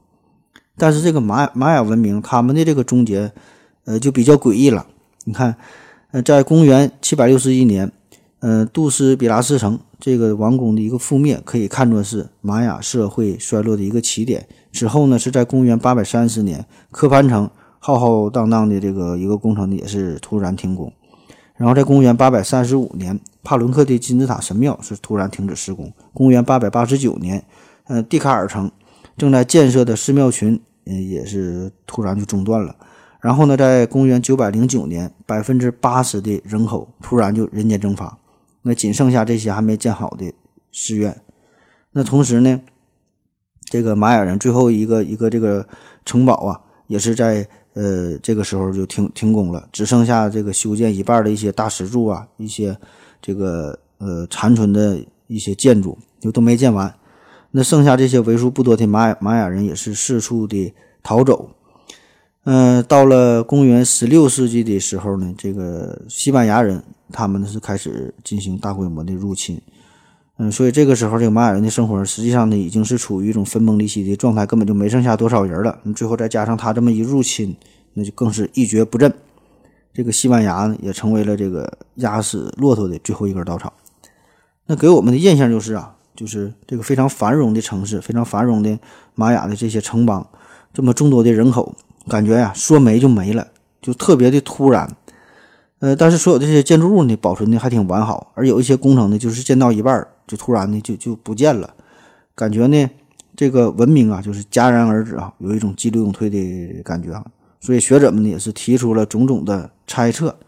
[0.77, 3.31] 但是这个玛玛雅文明他们的这个终结，
[3.85, 4.85] 呃就比较诡异了。
[5.23, 5.55] 你看，
[6.11, 7.91] 呃在公元七百六十一年，
[8.39, 14.47] 呃杜斯比拉斯城这个王宫的一个覆灭，可以看作是玛雅社会衰落的一个起点。
[14.71, 20.91] 之后呢，是在公元八百三十年，科潘城浩浩荡荡的这个一个工程，也是突然停工。
[21.55, 25.91] 然后在公元八百三十五年，帕伦克的金字塔神庙是突然停止施工。
[26.13, 27.45] 公元八百八十九年，
[27.85, 28.69] 呃，蒂卡尔城
[29.15, 32.75] 正在建设的寺庙群，嗯，也是突然就中断了。
[33.21, 38.17] 然后呢，在公元九百零九年，百分之八十的人口突然就人间蒸发，
[38.65, 40.33] 那仅剩下这些还没建好的
[40.71, 41.21] 寺院。
[41.91, 42.59] 那同时呢？
[43.67, 45.67] 这个玛雅人最后一个一个这个
[46.05, 52.77] 城堡啊，也是在呃这个时候就停停工了，只剩下这个修建一半的一些大石柱啊，一些
[53.19, 56.93] 这个呃残存的一些建筑就都没建完。
[57.49, 61.49] 那剩下这些为数不多的玛雅玛雅人也是四处的逃走。
[62.43, 69.61] 嗯，到了公元十六世纪的时候呢，这个西班牙人他们呢是开始进行大规模的入侵。
[70.37, 75.79] 嗯，所以这个时候，这个玛雅人的生活实际上呢，已经是处于一种分崩离析的状态，根本就没剩下多少人了。
[75.83, 77.55] 你最后再加上他这么一入侵，
[77.93, 79.13] 那就更是一蹶不振。
[79.93, 83.71] 这个西班牙呢，也成为了这个压死骆驼的最后一根稻草。
[84.65, 88.77] 那给我们的印象就是啊，就是这个非常繁荣的城市，非常繁荣的
[89.13, 90.27] 玛雅的这些城邦，
[90.73, 91.73] 这么众多的人口，
[92.09, 93.47] 感觉呀，说没就没了，
[93.81, 94.97] 就特别的突然。
[95.79, 101.73] 呃，但是所有这些建筑物呢，保存的还挺完好，而有一些工程呢，就是建到一半就突然呢就就不见了，
[102.33, 102.89] 感觉呢
[103.35, 107.25] 这个文明啊就是戛然而止啊，有一种急流勇退的感觉啊，
[107.59, 110.39] 所以学者们呢也是提出了种种的猜测，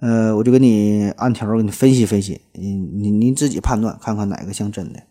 [0.00, 5.02] 呃，我就给你按条给你分析分析，你你您自己判断看看哪个像真的。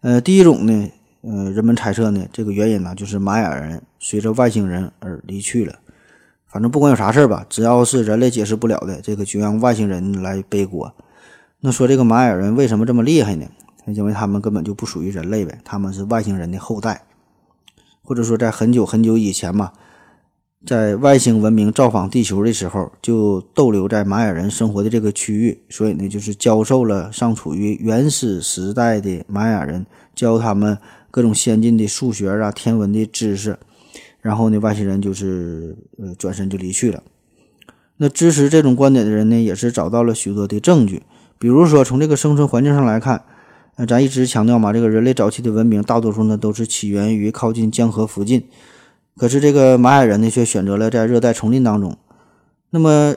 [0.00, 5.78] 呃，第一种呢，呃，人们猜测呢，这个原因呢就是玛雅人随着外星人而离去了。
[6.48, 10.94] 反正不管有啥事儿吧，只要是人类解释不了的，这个就让外星人来背锅。
[11.60, 13.46] 那说这个玛雅人为什么这么厉害呢？
[13.86, 17.02] 因为他们根本就不属于人类呗，他们是外星人的后代，
[18.02, 19.72] 或者说在很久很久以前嘛，
[20.66, 30.78] 在外星文明造访地球的时候，就逗留在玛雅人生活的这个区域，所以呢，就是教授了尚处于原始时代的玛雅人，教他们
[31.10, 33.58] 各种先进的数学啊、天文的知识。
[34.28, 37.02] 然后呢，外星人就是呃转身就离去了。
[37.96, 41.02] 那支持这种观点的人呢，也是找到了许多的证据。
[41.38, 43.22] 比如说，从这个生存环境上来看，
[43.76, 48.44] 呃，咱一直强调嘛，这个人类早期的文明大多数呢都是起源于靠近江河附近。
[49.16, 51.96] 可是这个玛雅人呢，却选择了在热带丛林当中。
[52.68, 53.14] 那么，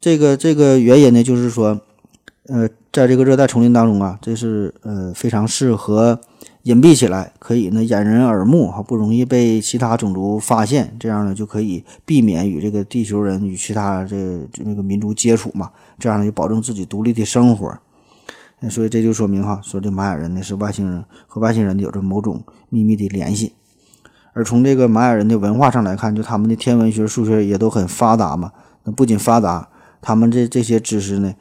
[0.00, 1.80] 这个这个原因呢，就是说，
[2.46, 6.20] 呃，在这个热带丛林当中啊，这是呃非常适合。
[6.68, 17.74] 隐蔽起来，可以呢掩人耳目，哈，不容易被其他种族发现，这样呢就可以避免与这个地球人与其他这那个民族接触嘛，这样呢就保证自己独立的生活。
[18.68, 23.54] 所以这就说明哈，说这玛雅人呢是外星人和外星人有着某种秘密的联系。
[24.34, 28.52] 而从这个玛雅人的文化上来看，就他们的天文学、数学也都很发达嘛。
[28.84, 29.70] 那不仅发达，
[30.02, 31.32] 他们这这些知识呢，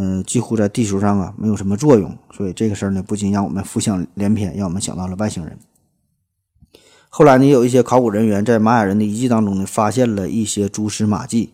[0.00, 2.16] 嗯，几乎在地球上啊没有什么作用。
[2.30, 5.58] 所以这个事儿呢，不仅让我们浮想联翩，让我们想到了外星人。
[7.08, 11.52] 后来呢，有一些考古人员在玛雅人的遗迹当中呢，发现了一些蛛丝马迹。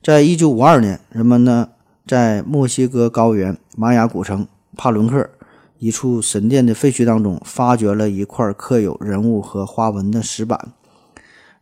[0.00, 1.70] 在一九五二年，人们呢
[2.06, 5.28] 在墨西哥高原玛雅古城帕伦克
[5.78, 10.72] 一处神殿的废墟当中，发掘了一块刻有人物和花纹的石板。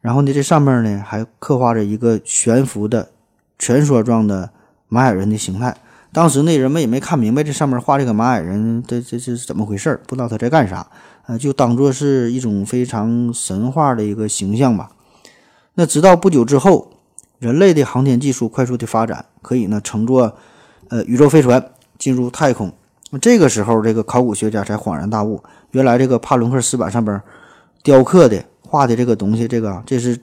[0.02, 3.12] 然后呢，这上面呢还刻画着一个悬浮的
[3.58, 4.50] 蜷缩状的
[4.88, 5.74] 玛雅人的形态。
[6.12, 10.86] 当时那，人们也没看明白这上面画这个玛雅人，这这这是怎么回事不知道他在干啥。
[11.26, 14.90] 呃，就当做是一种非常神话的一个形象吧。
[15.74, 16.90] 那直到不久之后，
[17.38, 20.36] 人类的航天技术快速的发展，可以呢乘坐
[20.88, 21.64] 呃宇宙飞船
[21.96, 22.70] 进入太空。
[23.20, 27.18] 这个时候，这个考古学家才恍然大悟，原来这个帕伦克石板上边
[27.82, 30.18] 雕刻的、画的这个东西，这个这是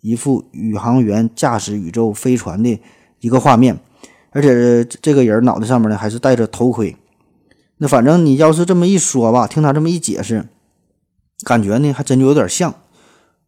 [0.00, 2.80] 一幅宇航员驾驶宇宙飞船的
[3.20, 3.78] 一个画面，
[4.30, 6.96] 而且这个人脑袋上面呢还是戴着头盔。
[7.78, 10.46] 那反正你要是这么一说吧，听他这么一解释，
[11.44, 12.74] 感觉呢还真就有点像，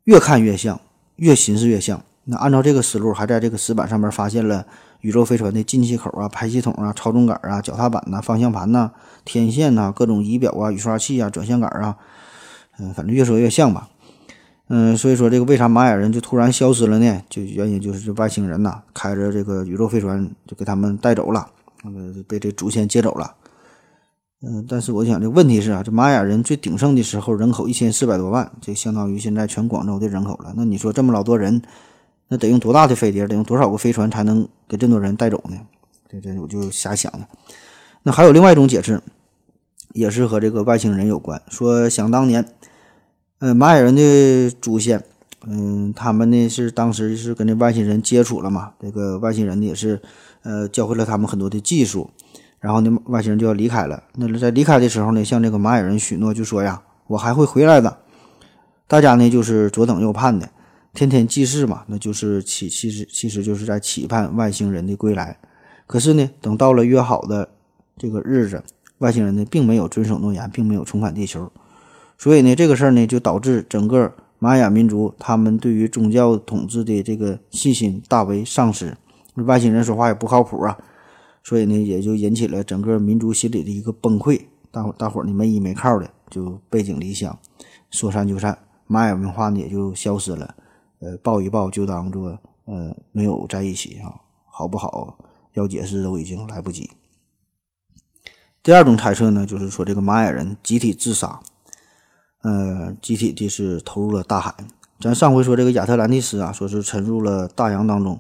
[0.05, 0.81] 越看越像，
[1.17, 2.03] 越寻思越像。
[2.25, 4.67] 那按照这个思路，还在这个石板上面发现了
[5.01, 8.91] 宇宙飞船的进气口啊、排气筒啊、操纵杆啊、脚踏板呐、方向盘呐、
[9.25, 11.97] 天线呐、各种仪表啊、雨刷器啊、转向杆啊，
[12.79, 13.89] 嗯，反正越说越像吧。
[14.69, 17.23] 嗯，所以说这个为啥玛雅人就突然消失了呢？
[17.29, 21.49] 就原因就是这外星人呐，开着这个宇宙飞船就给他们带走了，
[21.83, 23.35] 那个被这祖先接走了。
[24.43, 30.53] 嗯，但是我想这问题是啊，这玛雅人最鼎盛的时候人口一千四百多万，这相当于现在全广州的人口了。
[30.55, 31.63] 那你说这么老多人，
[32.29, 35.57] 那得用多大的飞碟，得用多少个飞船才能给这么多人带走呢？
[36.11, 37.27] 这这我就瞎想了。
[38.03, 39.01] 那还有另外一种解释，
[39.93, 41.41] 也是和这个外星人有关。
[41.49, 42.45] 说想当年，
[43.41, 45.05] 呃，玛雅人的祖先，
[45.47, 50.03] 嗯，他们呢是当时是跟这外星人接触了嘛，这个外星人呢也是，
[50.43, 52.11] 呃，教会了他们很多的技术。
[52.59, 54.03] 然后呢，外星人就要离开了。
[54.17, 57.99] 那在离开的时候呢，向这个玛雅人许诺，就说呀：“我还会回来的。”
[58.89, 60.51] 大家呢就是左等右盼的，
[60.93, 65.39] 天天祭祀嘛，那就是期其实其实就是在期盼外星人的归来。
[65.87, 67.49] 可是呢，等到了约好的
[67.97, 68.61] 这个日子，
[68.99, 71.49] 外星人呢并没有遵守诺言，并没有重返地球。
[72.19, 78.97] 所以呢，这个事儿呢就导致整个玛雅民族他们对于宗教统治的这个信心大为丧失。
[79.37, 80.77] 外星人说话也不靠谱啊。
[81.45, 87.39] 所以呢，也就引起了整个民族心理的一个崩溃，大伙大伙儿呢没依没靠的就背井离乡，
[87.91, 90.55] 说散就散，玛雅文化呢也就消失了。
[90.99, 94.13] 呃，抱一抱就当做呃没有在一起啊，
[94.51, 95.17] 好不好？
[95.55, 96.91] 要解释都已经来不及。
[98.63, 101.41] 第二种猜测呢，就是说这个玛雅人集体自杀，
[102.43, 104.55] 呃，集体的是投入了大海。
[105.01, 108.19] 咱上回说这个亚特兰蒂斯啊，说是沉入了大洋当中。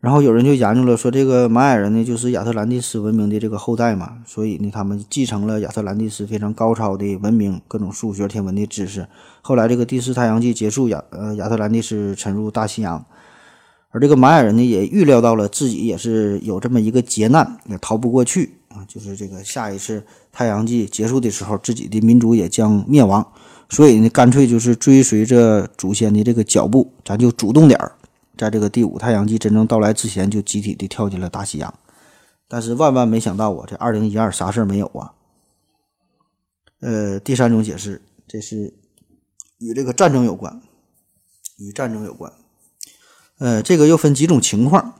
[0.00, 9.06] 然后有人就研究了，说这个玛雅人呢，就是亚特兰蒂斯文明的这个后代嘛，所以呢，他们继承了亚特兰蒂斯非常高超的文明，各种数学、天文的知识。
[9.42, 13.06] 后来这个第四太阳纪结束，亚呃亚特兰蒂斯沉入大西洋，
[13.90, 23.32] 而这个玛雅人呢，也预料到了自己也是有这么一个劫难，也逃不过去啊，就是这个下一次太阳纪结束的时候，自己的民族也将灭亡，
[23.68, 27.92] 所以呢，干脆就是追随着祖先的这个脚步，咱就主动点儿。
[28.36, 31.72] 在这个第五太阳纪真正到来之前，就集体的跳进了大西洋。
[32.48, 35.12] 但是万万没想到啊，这二零一二啥事儿没有啊？
[36.80, 38.74] 呃，第三种解释，这是
[39.58, 40.60] 与这个战争有关，
[41.58, 42.32] 与战争有关。
[43.38, 44.94] 呃，这个又分几种情况。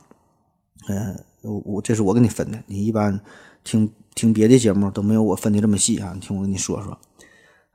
[0.87, 3.19] 呃，我我这是我给你分的，你一般
[3.63, 6.11] 听听别的节目都没有我分的这么细啊。
[6.13, 6.97] 你听我跟你说说。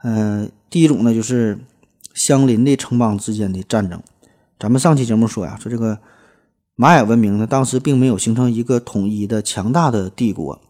[0.04, 1.58] 嗯，第一种呢，就是
[2.14, 4.00] 相邻的城邦之间的战争。
[4.58, 5.98] 咱们上期节目说呀，说这个
[6.76, 10.60] 玛雅文明呢，当时并没有形成一个统一的强大的帝国，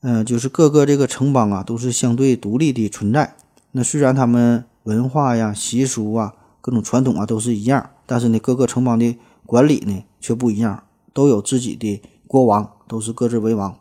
[0.00, 3.36] 嗯，就是各个这个城邦啊都是相对独立的存在。
[3.72, 13.76] 那虽然他们文化呀、习俗啊、各种传统啊都是一样，但是呢，各个城邦的管理呢却不一样，都有自己的国王，都是各自为王。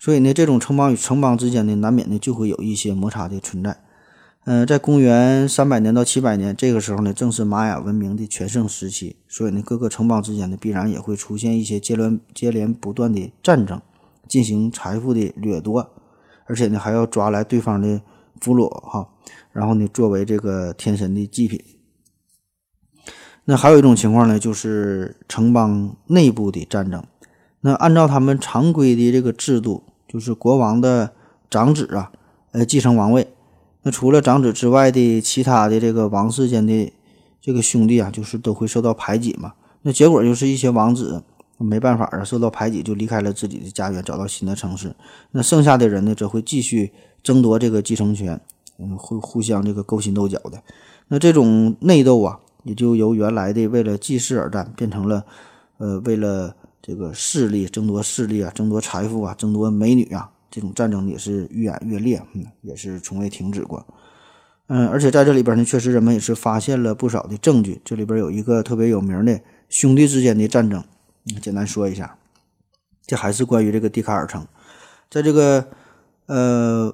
[0.00, 3.76] 所以呢，这种城邦与城邦之间呢，难免呢就会有一些摩擦的存在。
[4.44, 13.78] 嗯，在公元三百年到七百年这个时候呢，正是玛雅文明的全盛时期，所以呢，各个城邦之间呢，必然也会出现一些接连接连不断的战争，
[14.26, 15.90] 进行财富的掠夺，
[16.46, 18.00] 而且呢，还要抓来对方的
[18.40, 19.06] 俘虏哈，
[19.52, 21.62] 然后呢，作为这个天神的祭品。
[23.44, 27.04] 那还有一种情况呢，就是城邦内部的战争。
[27.60, 31.12] 那按照他们常规的这个制度，就是国王的
[31.48, 32.10] 长子啊，
[32.50, 33.28] 呃，继承王位。
[33.82, 36.92] 那除了长子之外的其他的这个王室间的
[37.40, 39.52] 这个兄弟啊，就是都会受到排挤嘛。
[39.82, 41.22] 那结果就是一些王子
[41.58, 44.96] 没办法啊，受到排挤就离开了自己的家园，找到新的城市。
[45.30, 46.92] 那剩下的人呢，则会继续
[47.22, 48.40] 争夺这个继承权，
[48.78, 50.60] 嗯，会互相这个勾心斗角的。
[51.06, 55.24] 那这种内斗啊，也就由原来的为了继世而战，变成了
[55.78, 60.30] 呃为了这个势力争夺势力啊，争夺财富啊，争夺美女啊。
[60.50, 63.86] 这种战争也是愈演愈烈，嗯，也是从未停止过。
[64.66, 67.80] 嗯，而且在这里边呢，确实人们也是发现了不少的证据。
[67.84, 70.82] 这里边有一个特别有名的兄弟之间的战争，
[71.40, 72.16] 简单说一下。
[73.06, 74.44] 这还是关于这个蒂卡尔城，
[75.08, 75.66] 在这个
[76.26, 76.92] 呃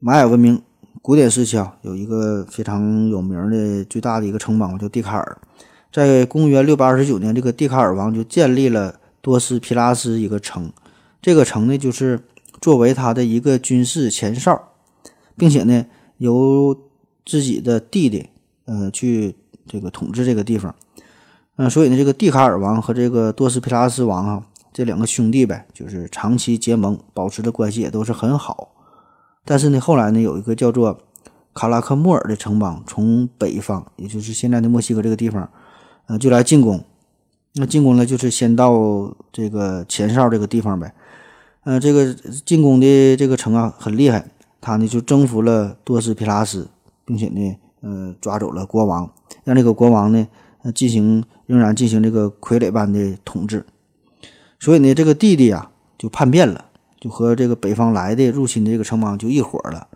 [0.00, 0.60] 玛雅文明
[1.00, 5.38] 古典时期啊，有一个非常有名的最大的一个城邦叫蒂卡尔。
[5.90, 10.70] 在公元六百二十九年，这个蒂卡尔王就建立了多斯皮拉斯一个城，
[11.22, 12.20] 这个城呢就是。
[12.60, 14.68] 作为他的一个军事前哨，
[15.36, 15.84] 并且呢，
[16.18, 16.78] 由
[17.26, 18.28] 自己的弟弟，
[18.66, 19.34] 呃，去
[19.66, 20.72] 这个统治这个地方，
[21.56, 28.68] 嗯，所以呢，这个蒂卡尔王和这个多斯皮拉斯王啊，这两个兄弟呗，就是长期结盟，保持的关系也都是很好。
[29.44, 31.00] 但是呢，后来呢，有一个叫做
[31.52, 35.50] 卡拉克莫尔的城邦从北方，也就是现在的墨西哥这个地方，
[36.06, 36.84] 呃，就来进攻。
[37.54, 40.94] 那进攻呢，就是先到这个前哨这个地方呗。
[41.64, 42.12] 呃，这个
[42.44, 44.26] 进攻的这个城啊很厉害，
[44.60, 46.68] 他呢就征服了多斯皮拉斯，
[47.04, 49.10] 并且呢，呃，抓走了国王，
[49.44, 50.26] 让这个国王呢，
[50.74, 53.64] 进行仍然进行这个傀儡般的统治。
[54.58, 56.64] 所以呢，这个弟弟啊就叛变了，
[56.98, 59.86] 就和这个北方来的入侵的这个城邦就一伙了。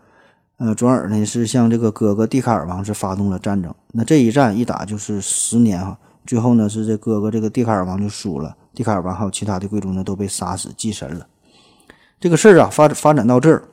[0.58, 3.74] 呃，转而呢是向这个哥哥蒂卡尔王是发动了战争。
[3.92, 11.26] 那这一战一打就是十年哈，最后呢是这哥哥这个蒂卡尔王就输了，蒂卡尔王还有其他的贵族呢都被杀死祭神了。
[12.18, 13.68] 这个事儿啊，发发展到这儿，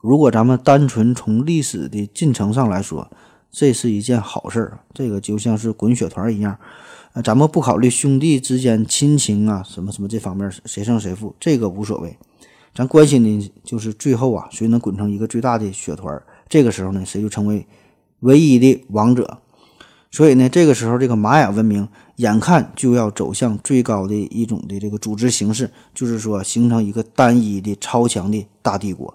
[0.00, 3.10] 如果咱们单纯从历史的进程上来说，
[3.50, 4.78] 这是一件好事儿。
[4.94, 6.56] 这个就像是滚雪团一样，
[7.14, 12.16] 呃，咱们不考虑兄弟之间亲情啊，什么什么这方面谁胜谁负，这个无所谓。
[12.74, 16.22] 咱关心的就是最后啊，谁能滚成一个最大的雪团？
[16.48, 17.66] 这个时候呢，谁就成为
[18.20, 19.38] 唯一的王者。
[20.16, 21.86] 所以呢，这个时候这个玛雅文明
[22.16, 29.14] 眼看就要走向最高的一种的这个组织形式，就是说形成一个单一的超强的大帝国。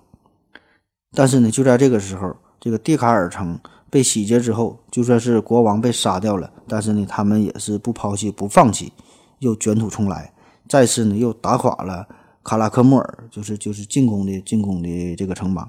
[1.16, 8.94] 但是呢，就在这个时候，这个蒂卡尔城被洗劫之后，就算是国王被杀掉了，但是呢，他们也是不抛弃不放弃，
[9.40, 10.32] 又卷土重来，
[10.70, 12.08] 再次呢又打垮了
[12.44, 15.68] 卡拉克莫尔，就是就是进攻的进攻的这个城邦。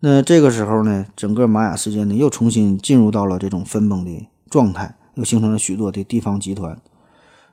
[0.00, 6.80] 那这个时候呢，整个玛雅世界呢又重新进入到了这种分崩的状态，又形成了许多的地方集团，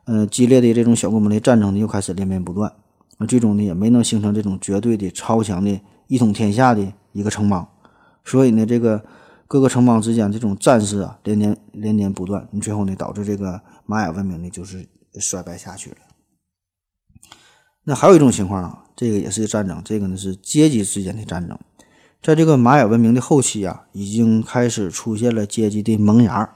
[0.04, 2.72] 呃，激烈的这种小规模的战争呢又开始连绵不断，
[3.18, 7.68] 那最终呢也没能形成这种绝对的超强的一统天下的一个城邦，
[8.24, 9.04] 所以呢，这个
[9.48, 14.88] 各个城邦之间这种战事啊连年连年不断，最后呢导致这个玛雅文明呢就是
[15.20, 15.98] 衰败下去了。
[17.86, 21.58] 那还有一种情况啊，这个也是战争，这个呢是阶级之间的战争。
[22.26, 26.56] 在这个玛雅文明的后期啊，已经开始出现了阶级的萌芽。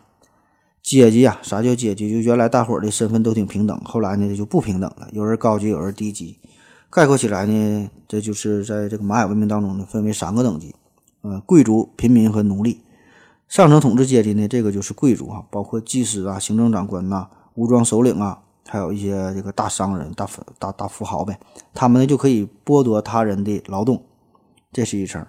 [0.82, 2.10] 阶级啊，啥叫阶级？
[2.10, 6.40] 就原来大伙儿的身份都挺平等，后来呢就不平等了，有人高级，有人低级。
[6.90, 10.74] 概括起来呢，这就是在这个玛雅文明当中呢，分为三个等级：
[11.22, 12.82] 呃，贵族、平民和奴隶。
[13.48, 21.40] 上层统治阶级呢，这个就是贵族啊，包括祭司啊、行政长官呐、武装首领啊，还有一些这个大商人、大富大大富豪呗，
[21.76, 24.04] 他们呢就可以剥夺他人的劳动，
[24.74, 25.24] 这是一层。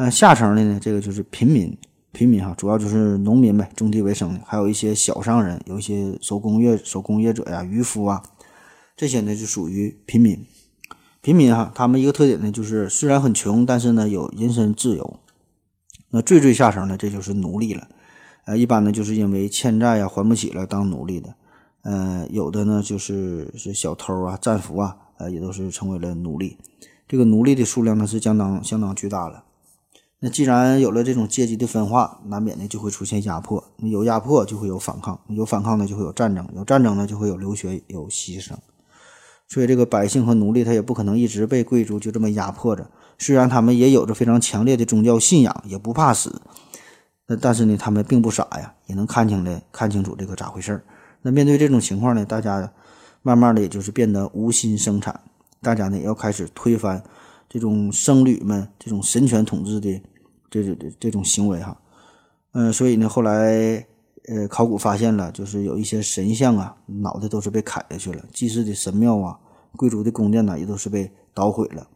[0.00, 1.76] 嗯，下层的呢，这个就是平民，
[2.12, 8.22] 平民哈，主要就是农民呗，种地为生的，还有一些小商人，有一些手工业手工业者呀，渔夫啊，
[8.96, 10.46] 这些呢就属于平民。
[11.20, 15.18] 平民哈，他们一个特点呢，就是虽然很穷，但是呢有人身自由。
[16.10, 17.88] 那最最下层呢，这就是奴隶了。
[18.44, 21.34] 呃，一般呢就是因为欠债呀还不起了当奴隶的。
[21.82, 26.56] 呃，有的呢就是是小偷啊、战俘啊，呃，也都是成为了奴隶。
[27.08, 29.42] 这个奴隶的数量呢是相当相当巨大了。
[30.20, 33.62] 那既然有了这种阶级的分化，难免呢就会出现压迫。
[33.76, 38.54] 有压迫就会有反抗，有反抗呢就会有战争，有战争呢就会有流血有牺牲。
[39.46, 42.90] 所以这个百姓和奴隶他也不可能一直被贵族就这么压迫着。
[43.16, 46.42] 虽然他们也有着非常强烈的宗教信仰，也不怕死，
[47.28, 50.84] 那但是呢他们并不傻呀，也能看清的看清楚这个咋回事儿。
[51.22, 52.72] 那面对这种情况呢，大家
[53.22, 55.20] 慢慢的也就是变得无心生产，
[55.62, 57.02] 大家呢也要开始推翻。
[57.48, 60.02] 这种僧侣们这种神权统治的
[60.50, 61.80] 这这这种行为哈，
[62.52, 63.86] 嗯，所以呢，后来
[64.28, 69.38] 呃，考古发现了，就是有一些神像啊，脑袋都是被砍下去了；祭祀的神庙啊，
[69.76, 71.88] 贵族的宫殿呢，也都是被捣毁了。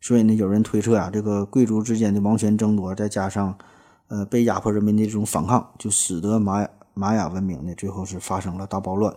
[0.00, 3.58] 所以呢，有人推测啊，这个贵族之间的王权争夺，再加上
[4.06, 9.14] 呃被压迫人民的这种反抗，就使得玛雅玛雅文明呢最后是发生了大暴乱。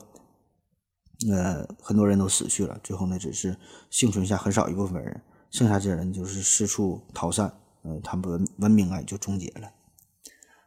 [1.31, 3.55] 呃，很多人都死去了，最后呢，只是
[3.89, 5.21] 幸存下很少一部分人，
[5.51, 9.69] 剩下这些人就是四处逃散，呃，他们文明啊也就终结了。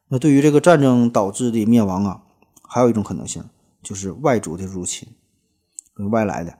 [0.08, 2.22] 那对于这个战争导致的灭亡啊，
[2.62, 3.42] 还有一种可能性，
[3.82, 5.08] 就是外族的入侵，
[6.10, 6.58] 外来的，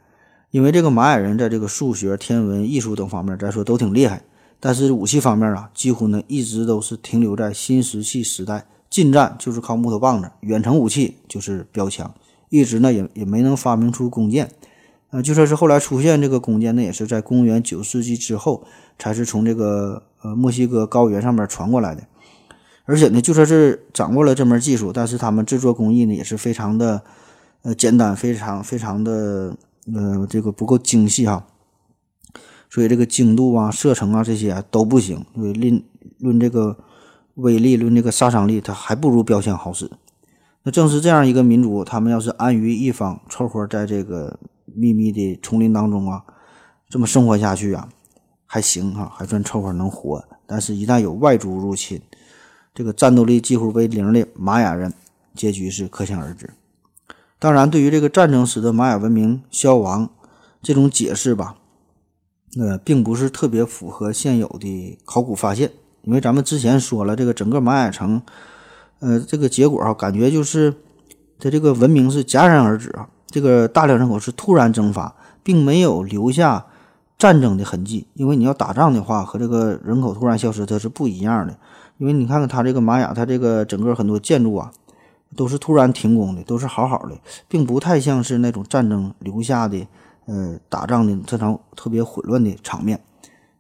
[0.51, 4.25] 因为这个玛雅人在这个数学、天文、艺术等方面，咱说都挺厉害，
[4.59, 12.13] 但是武器方面啊，几乎呢一直都是停留在新石器时代，近战就是靠木头棒子，远程武器就是标枪。
[12.49, 14.51] 一直呢也也没能发明出弓箭，
[15.15, 18.67] 呃，就算是后来出现这个弓箭，那也是在公元九世纪之后，
[18.99, 22.03] 才是从这个呃墨西哥高原上面传过来的。
[22.85, 27.01] 而且呢，就算是掌握了这门技术，但是他们制作工艺呢也是非常的
[27.63, 29.57] 呃简单，非常非常的
[29.95, 31.47] 呃这个不够精细哈。
[32.69, 35.25] 所以这个精度啊、射程啊这些都不行。
[35.37, 35.81] 论
[36.19, 36.77] 论这个
[37.37, 39.89] 威力、论这个杀伤力，它还不如标枪好使。
[40.65, 46.25] 那正是这样一个民族，他们要是安于一方，凑合在这个密密的丛林当中啊，
[46.89, 47.89] 这么生活下去啊，
[48.47, 50.25] 还行哈，还算凑合能活。
[50.47, 52.01] 但是，一旦有外族入侵，
[52.75, 54.93] 这个战斗力几乎为零的玛雅人，
[55.35, 56.51] 结局是可想而知。
[57.39, 60.11] 当然，对于这个战争使得玛雅文明消亡
[60.63, 61.57] 这种解释吧，
[62.59, 68.23] 呃，并不是特别符合现有的考古发现，因为咱们之前说了，这个整个玛雅城。
[69.01, 70.75] 呃，这个结果啊，感觉就是
[71.39, 75.13] 它这个文明是戛然而止啊，这个大量人口是突然蒸发，
[75.43, 76.67] 并没有留下
[77.19, 78.07] 战争的痕迹。
[78.15, 81.59] 因为你要打仗的话，和这个人口突然消失它是不一样的。
[81.99, 84.71] 因为你看看它这个玛雅，它这个整个很多建筑啊，
[85.35, 87.19] 都是突然停工的，都是好好的，
[87.49, 89.85] 并不太像是那种战争留下的
[90.27, 93.01] 呃打仗的这场特别混乱的场面。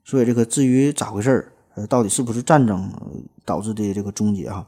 [0.04, 2.88] 所以这个至于咋回事儿，呃，到底是不是战争
[3.44, 4.64] 导致的这个终结哈？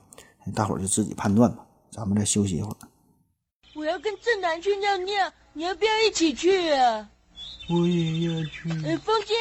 [0.52, 1.58] 大伙儿就自己判断吧，
[1.92, 2.76] 咱们再休息一会儿。
[3.76, 7.10] 我要跟正南去尿尿，你要不要一起去啊？
[7.68, 8.70] 我也要去。
[8.86, 9.34] 哎，风姐，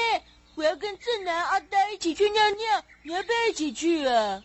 [0.56, 4.44] 我要跟正南、阿呆一起去尿尿，你要不要一起去啊？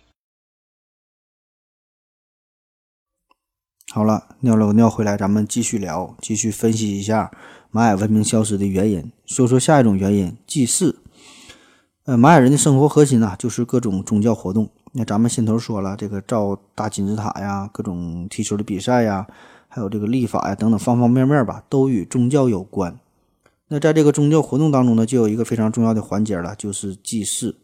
[3.93, 7.28] 好了，尿了个尿回来，咱们继续聊，继续分析一下
[7.72, 9.11] 玛雅文明消失的原因。
[9.26, 11.03] 说说下一种原因，祭祀。
[12.05, 14.70] 呃，玛雅人的生活核心呢，就是各种宗教活动。
[14.93, 19.26] 那咱们先头说了，这个造大金字塔呀，各种踢球的比赛呀，
[19.73, 22.99] 还有这个立法呀等等方方面面吧，都与宗教有关。
[23.68, 27.57] 那在这个宗教活动当中呢，就有一个非常重要的环节了，就是祭祀。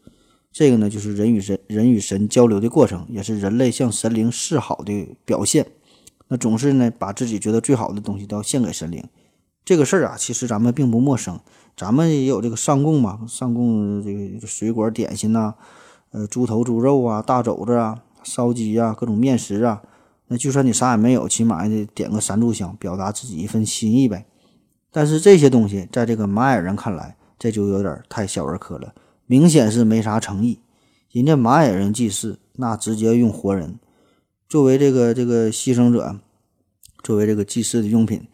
[0.53, 5.67] 这个呢，就是人与神、人与神交流的过程，也是人类向神灵示好的表现。
[6.29, 9.05] 那总是呢，把自己觉得最好的东西都要献给神灵。
[9.65, 11.41] 这个事儿啊，其实咱们并不陌生，
[11.77, 15.55] 咱们也有这个上供嘛，上供这个水果点心呐。
[16.13, 19.83] 呃，猪头、猪肉啊，大肘子啊，烧鸡啊，各种面食啊，
[20.29, 24.27] 那就算你啥也没有，起码也得点个三炷香，表达自己一份心意呗。
[24.91, 28.95] 但是这些东西在这个玛雅人看来，这就有点太小儿科了，
[29.27, 30.61] 明显是没啥诚意。
[31.13, 33.79] 人家玛雅人祭祀，那直接用活人
[34.49, 36.19] 作为这个这个牺牲者，
[37.03, 38.27] 作为这个祭祀的用品。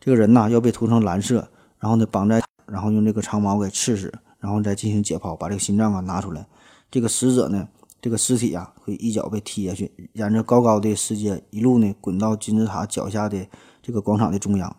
[0.00, 6.46] 这个人呐，要被涂成蓝色，然后呢绑在，然后用这个长矛给刺死，然后再进行解剖，把这个心脏啊拿出来。
[6.90, 7.68] 这个死者呢，
[8.00, 13.46] 这个尸体啊，会一脚被踢下去，沿着高高的石阶一路呢滚到金字塔脚下的
[13.82, 14.74] 这个广场的中央。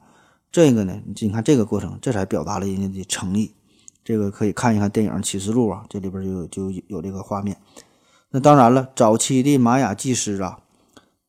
[0.52, 3.54] 这个呢，你看这个过程，这才表达了人家的诚意。
[4.04, 7.56] 这个可以看一看电影《启示录》啊，这里边就就有这个画面。
[8.32, 10.58] 那当然了，早期的玛雅祭师啊，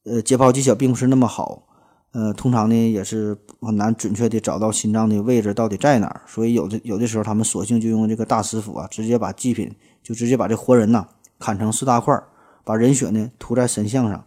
[0.05, 1.65] 呃，解剖技巧并不是那么好，
[2.13, 9.71] 呃，通常呢也是很难准确的找到心脏的位置到底在哪儿，所以有的有的时候他们索性就用这个大师傅啊，直接把祭品。
[10.03, 11.07] 就直接把这活人呐
[11.39, 12.19] 砍成四大块，
[12.65, 14.25] 把人血呢涂在神像上，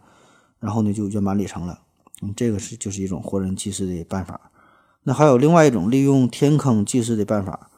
[0.58, 1.80] 然后呢就圆满礼成了。
[2.22, 4.50] 嗯，这个是就是一种活人祭祀的办法。
[5.02, 7.70] 那还有另外一种利用天坑祭祀的办法，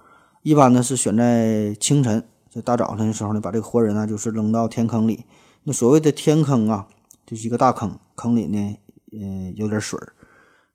[0.43, 5.25] 一般呢是选在清晨，在大早晨的时候呢，把这个活人呢就是扔到天坑里。
[5.65, 6.87] 那所谓的天坑啊，
[7.27, 8.77] 就是一个大坑，坑里呢
[9.13, 10.13] 呃有点水儿，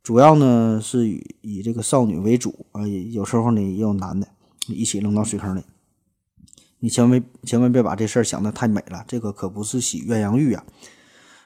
[0.03, 4.27] 主要呢是以以这个少女为主啊，有时候呢也有男的
[4.67, 5.63] 一起扔到水坑里。
[6.83, 10.63] 你千万千万别把这事儿想得太美了，这个可不是洗鸳鸯浴啊！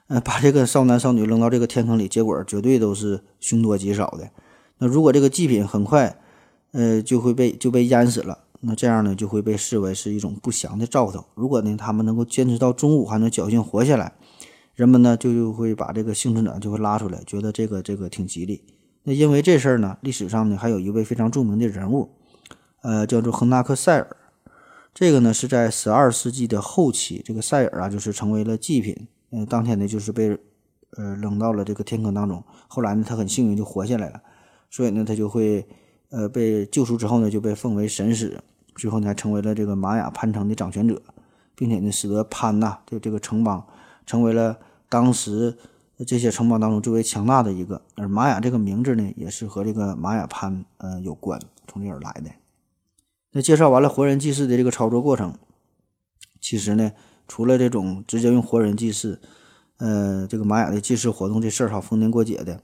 [0.07, 4.29] 呃，把这个少男少女扔到这个天坑里，结果绝对都是凶多吉少的。
[4.77, 6.17] 那如果这个祭品很快，
[6.71, 11.25] 呃，就会被就被淹死了，那这样呢就会被视为是一种不祥的兆头。
[11.35, 14.13] 如果呢他们能够坚持到中午还能侥幸活下来，
[14.73, 18.63] 人们呢就就会把这个幸存者就会拉出来，觉得这个这个挺吉利。
[19.03, 22.11] 那因为这事儿呢，历史上呢还有一位非常著名的人物，
[22.83, 24.15] 呃，叫做亨纳克塞尔。
[24.95, 30.39] 这个呢是在十二世纪的后期，这个赛尔啊就是成为了祭品，嗯、当天呢就是被
[30.91, 32.41] 呃扔到了这个天坑当中。
[32.69, 34.21] 后来呢他很幸运就活下来了，
[34.69, 35.67] 所以呢他就会
[36.11, 38.39] 呃被救赎之后呢就被奉为神使，
[38.73, 41.01] 最后呢还成为了这个玛雅潘城的掌权者，
[41.55, 43.67] 并且呢使得潘呐这这个城邦
[44.05, 45.57] 成为了当时
[46.07, 47.81] 这些城邦当中最为强大的一个。
[47.95, 51.37] 而玛雅这个名字呢也是和这个玛雅潘呃有关，
[51.67, 52.31] 从这而来的。
[53.35, 55.33] 那介绍完了活人祭祀的这个操作过程，
[56.39, 56.93] 其实呢，
[57.27, 59.19] 除了这种直接用活人祭祀，
[59.75, 62.61] 呃，这个玛雅的祭祀活动这事儿哈，逢年过节的，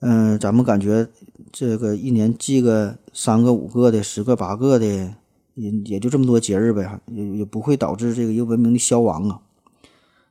[0.00, 1.06] 嗯、咱们感觉
[1.52, 5.14] 这个一年祭个三个、五个的、十个、八个的，
[5.54, 9.42] 也也就这么多节日呗，也也不会导致这个一个文明的消亡啊。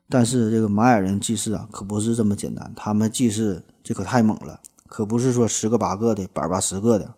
[0.10, 7.14] 但是这个玛雅人祭祀啊，可不是这么简单，他们祭祀这可太猛了，可不是说十个八个的、百八十个的。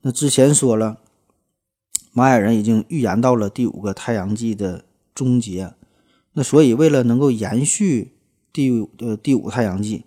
[0.00, 0.96] 那之前说了。
[2.16, 5.74] 玛雅人已经预言到了第五个太阳纪的终结，
[6.34, 8.12] 那所以为了能够延续
[8.52, 10.04] 第呃第五太阳纪，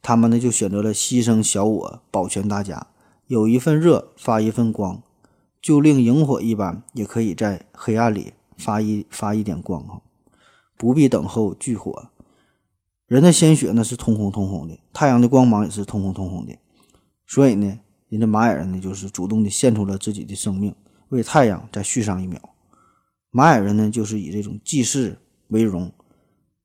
[0.00, 2.86] 他们呢就选择了牺牲小我，保全大家，
[3.26, 5.02] 有一份热发一份光，
[5.60, 10.00] 就令萤火一般，也可以在黑暗里发一发一点光哈，
[10.76, 12.08] 不必等候炬火。
[13.08, 16.56] 人的鲜血呢是通红通红的，太阳的光芒也是通红通红的，
[17.26, 20.72] 所以呢，人家玛雅人呢就是主动的献出了自己的生命。
[21.12, 22.40] 为太阳再续上一秒，
[23.30, 25.92] 玛雅人呢就是以这种祭祀为荣，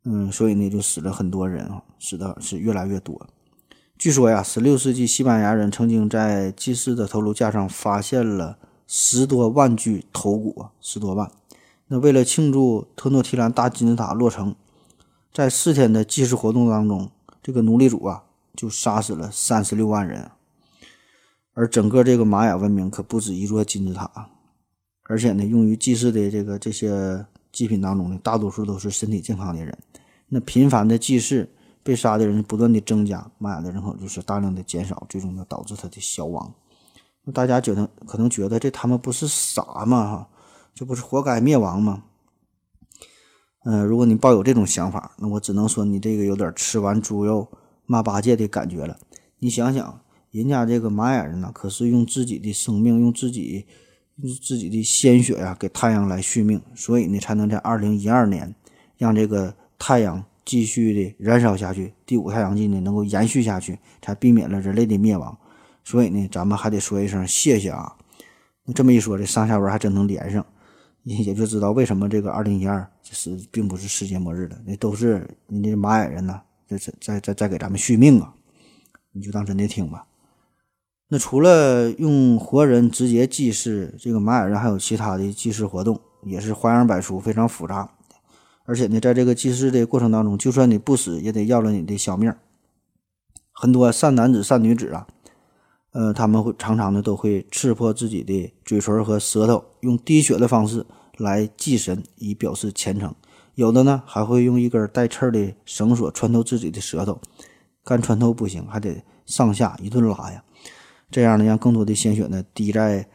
[0.05, 3.27] 嗯，所以呢就死了很多人啊，死的是越来越多。
[3.97, 11.29] 据说呀，十六世纪西班牙人曾经在祭祀的头颅架上发现了十多万具头骨，十多万。
[11.87, 14.55] 那为了庆祝特诺提兰大金字塔落成，
[15.33, 17.11] 在四天的祭祀活动当中，
[17.43, 18.23] 这个奴隶主啊
[18.55, 20.31] 就杀死了三十六万人，
[21.53, 24.29] 而整个这个玛雅文明可不止一座金字塔。
[25.10, 29.78] 而且呢，用于祭祀的这个这些祭品当中呢，大多数都是身体健康的人。
[30.28, 31.49] 那频繁的祭祀，
[31.82, 36.53] 被杀的人不断的增加，玛雅的人口就是大量的减少，最终呢导致他的消亡。
[37.24, 40.10] 那大家觉得可能觉得这他们不是傻吗？
[40.10, 40.30] 哈，
[40.76, 42.03] 这不是活该灭亡吗？
[43.64, 47.49] 嗯、如果你抱有这种想法，那我只能说你这个有点吃完猪肉
[47.86, 48.99] 骂八戒的感觉了。
[49.39, 50.01] 你想想，
[50.32, 53.66] 人家这个玛雅人呢，可是用自己的生命，用自己。
[54.41, 58.55] 自己的鲜血呀，给太阳来续命，所以呢，才能在二零一二年
[58.97, 65.38] 让这个太阳继续的燃烧下去，第五太阳纪呢能够延续下去，才避免了人类的灭亡。
[65.84, 67.95] 所以呢，咱们还得说一声谢谢啊！
[68.65, 70.43] 那这么一说，这上下文还真能连上，
[71.03, 78.34] 也就知道为什么这个二零一二是并不是世界末日了，那都是人家玛雅人呐，这是在在在给咱们续命啊！
[79.11, 80.07] 你就当真的听吧。
[81.10, 87.89] 那除了用活人直接祭祀，这个玛雅人还有其他的祭祀活动，也是花样百出，非常复杂。
[88.66, 92.34] 而且呢，在这个祭祀的过程当中，就算你不死，也得要了你的小命。
[93.53, 95.08] 很多善男子、善女子啊，
[95.93, 100.86] 呃，他们会常常的都会刺破自己的嘴唇和舌头，用滴血的方式
[101.18, 103.16] 来祭神，以表示虔诚。
[103.55, 107.22] 有的呢，还会用一根带刺的绳索穿透自己的舌头，
[107.86, 110.43] 干穿透不行，还得上下一顿拉呀。
[111.10, 113.08] 这样呢，让更多的鲜血呢滴在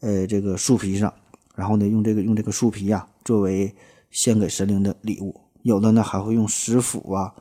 [0.00, 1.12] 呃这个树皮上，
[1.54, 3.74] 然后呢用这个用这个树皮呀、作为
[4.10, 5.40] 献给神灵的礼物。
[5.62, 7.34] 有的呢还会用石斧啊、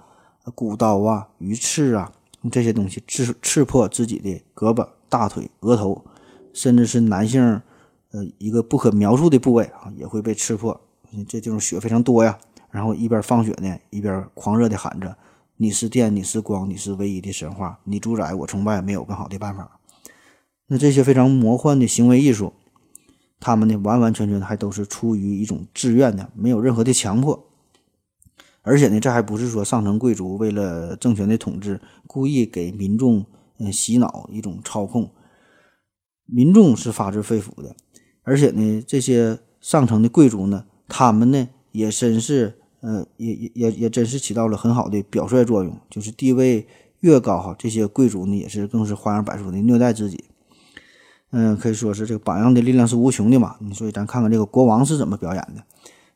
[0.55, 6.03] 骨刀啊、鱼刺啊，用这些东西刺刺破自己的胳膊、大腿、额头，
[6.53, 7.61] 甚至是男性
[8.11, 10.81] 呃一个不可描述的部位啊也会被刺破。
[11.27, 12.37] 这地方血非常多呀，
[12.71, 15.15] 然后一边放血呢，一边狂热的喊着
[15.57, 19.71] ：“你是电，你是光，你是唯一的神话，你主宰，我崇拜，没有更好的办法。”
[20.69, 22.53] 那这些非常魔幻的行为艺术，
[23.39, 27.47] 他们呢完完全全还都是出于一种自愿的，没有任何的强迫。
[28.61, 33.25] 而且呢，这还不是说上层贵族为了政权的统治，故意给民众
[33.57, 35.09] 嗯洗脑一种操控。
[36.25, 37.75] 民众是发自肺腑的，
[38.21, 46.67] 而且呢，这些上层的贵族呢，他们呢也真是呃也也也也真是起到了很好的表率作用，就是地位
[46.99, 50.25] 越高哈，这些贵族呢也是更是花样百出的虐待自己。
[51.31, 53.55] 嗯，可以说是这个榜样的力量是无穷的嘛。
[53.73, 55.63] 所以咱看看这个国王是怎么表演的。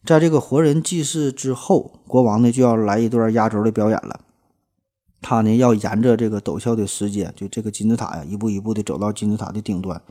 [0.04, 4.20] 在这个活人祭祀之后，国王呢就要来一段压轴的表演了。
[5.22, 10.02] 他呢要沿着这个陡峭的石阶，就这个金字塔呀，一步一步的走到金字塔的顶端。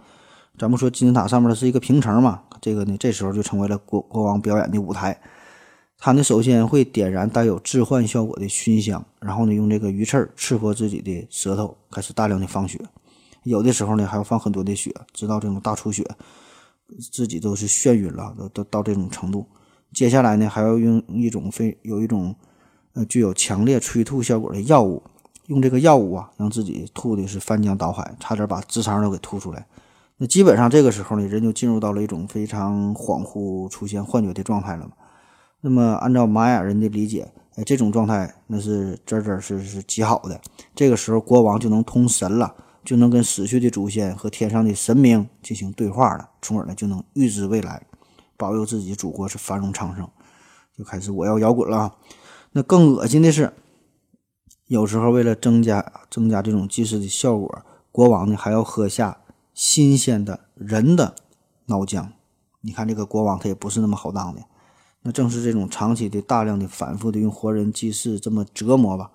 [0.59, 5.20] 咱们说金字塔上面是一个平层嘛，这个呢这时候就成为了国国王表演的舞台。
[5.98, 12.80] 他呢首先会点燃带有致幻效果的熏香，然后呢用这个鱼刺刺破自己的舌头，开始大量的放血。
[13.45, 16.07] 有的时候呢，还要放很多的血，直到这种大出血，
[17.11, 19.47] 自己都是眩晕了，都都到这种程度。
[19.93, 22.34] 接下来呢，还要用一种非有一种
[22.95, 25.03] 呃具有强烈催吐效果的药物，
[25.47, 29.66] 用这个药物啊，让自己吐的是翻江倒海，差点把直肠都给吐出来。
[30.18, 34.93] 那基本上这个时候呢，人就进入到了一种非常恍惚、出现幻觉的状态了嘛。
[35.61, 40.40] 那么按照玛雅人的理解，哎，这种状态那是真真是是极好的。
[40.74, 42.55] 这个时候国王就能通神了，
[42.85, 47.87] 就能跟死去的祖先和天上的神明进行对话了，从而呢就能预知未来。
[48.37, 50.09] 保佑自己祖国是繁荣昌盛，
[50.76, 51.95] 就开始我要摇滚了。
[52.53, 53.53] 那更恶心的是，
[54.66, 59.18] 有时候为了增加增加这种祭祀的效果，国王呢还要喝下
[59.55, 61.14] 新鲜的人的
[61.66, 62.09] 脑浆。
[62.62, 64.43] 你看这个国王他也不是那么好当的。
[65.03, 69.11] 那正是这种长期的、大量的、反复的用活人祭祀这么折磨吧，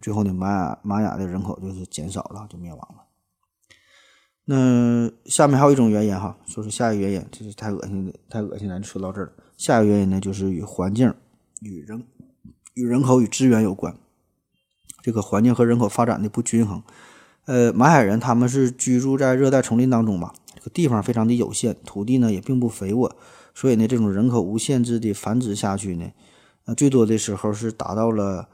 [0.00, 3.01] 最后呢，玛雅玛雅的人口就是减少了，就灭亡了。
[4.44, 8.80] 那下面还有一种原因哈，说是下一个原因，这是太恶心的，太恶心了。
[8.80, 11.14] 就说到这儿了，下一个原因呢，就是与环境、
[11.60, 12.04] 与人、
[12.74, 13.94] 与人口与资源有关。
[15.00, 16.82] 这个环境和人口发展的不均衡。
[17.44, 23.16] 呃，马海人他们是居住在热带丛林当中吧，这个地方非常的有限，土地呢也并不肥沃，
[23.54, 26.10] 所以呢，这种人口无限制的繁殖下去呢，
[26.66, 28.48] 呃，最多的时候是达到了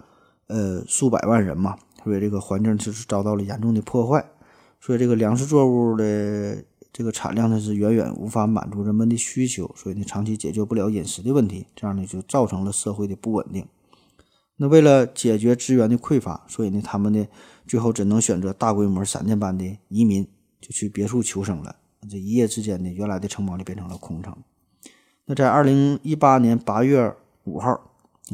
[0.46, 4.24] 呃数百万人嘛，所以这个环境就是遭到了严重的破坏。
[4.80, 13.66] 所以这个粮食作物的这个产量呢是远远无法满足人们的需求，所以呢长期解决不了饮食的问题，这样呢就造成了社会的不稳定。
[14.56, 17.26] 那为了解决资源的匮乏，所以呢他们呢
[17.66, 20.26] 最后只能选择大规模闪电般的移民，
[20.60, 21.76] 就去别处求生了。
[22.10, 24.36] 这一夜之间呢，原来的城堡就变成了空城。
[25.26, 27.14] 那在二零一八年八月
[27.44, 27.80] 五号，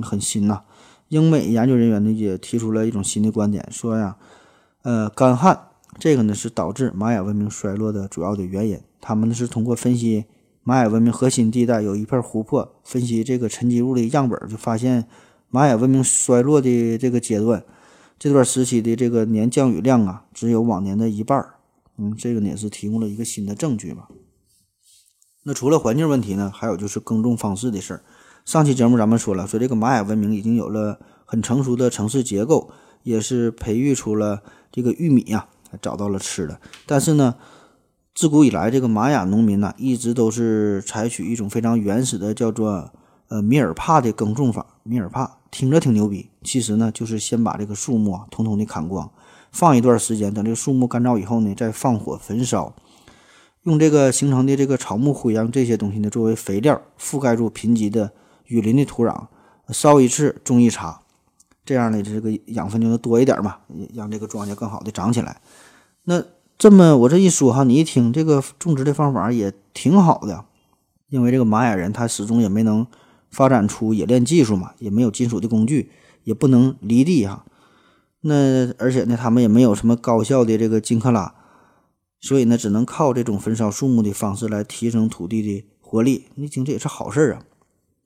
[0.02, 0.62] 很新呐，
[1.08, 4.16] 英美研究人员呢也提出了一种新的观点，说呀，
[4.82, 5.68] 呃，干旱。
[5.98, 8.80] 这个呢是导致玛雅文明衰落的主要的原因。
[9.00, 10.24] 他们呢是通过分析
[10.62, 15.06] 玛雅文明核心地带有一片湖泊，分析这个沉积物的样本，就发现
[15.50, 17.64] 玛雅文明衰落的这个阶段，
[18.18, 21.46] 这段时期的这个年降雨量啊，只有往年的一半。
[21.96, 24.08] 嗯，这个呢也是提供了一个新的证据吧。
[25.44, 28.02] 那除了环境问题呢，还有就是耕种方式的事儿。
[28.44, 32.70] 上期节目咱们说了，说这个玛雅文明已经有了很成熟的城市结构，
[33.02, 34.42] 也是培育出了
[34.72, 35.48] 这个玉米呀。
[35.80, 37.34] 找到了吃的，但是呢，
[38.14, 42.92] 自古以来，这个玛雅农民呢，一直都是采取一种非常原始的，叫做
[43.28, 44.66] 呃米尔帕的耕种法。
[44.82, 49.10] 米尔帕听着挺牛逼，其实呢，就是先把这个树木啊，统统的砍光，
[49.50, 52.74] 放一段时间，等这个树木干燥以后呢，再放火焚烧，
[53.62, 58.12] 用这个形成的这个草木灰啊这些东西呢，作为肥料，覆盖住贫瘠的
[58.46, 59.26] 雨林的土壤，
[59.70, 61.00] 烧一次种一茬。
[61.64, 63.56] 这样呢，这个养分就能多一点嘛，
[63.94, 65.40] 让这个庄稼更好的长起来。
[66.04, 66.22] 那
[66.56, 70.44] 这么我这一说哈，你一听这个种植的方法也挺好的，
[71.08, 72.86] 因为这个玛雅人他始终也没能
[73.30, 75.90] 发展出冶炼技术嘛，也没有金属的工具，
[76.24, 77.44] 也不能犁地哈。
[78.20, 81.34] 那而且呢，他们也没有什么高效的这个金克拉，
[82.20, 86.26] 所以呢，只能靠这种焚烧树木的方式来提升土地的活力。
[86.36, 87.42] 你听这也是好事啊。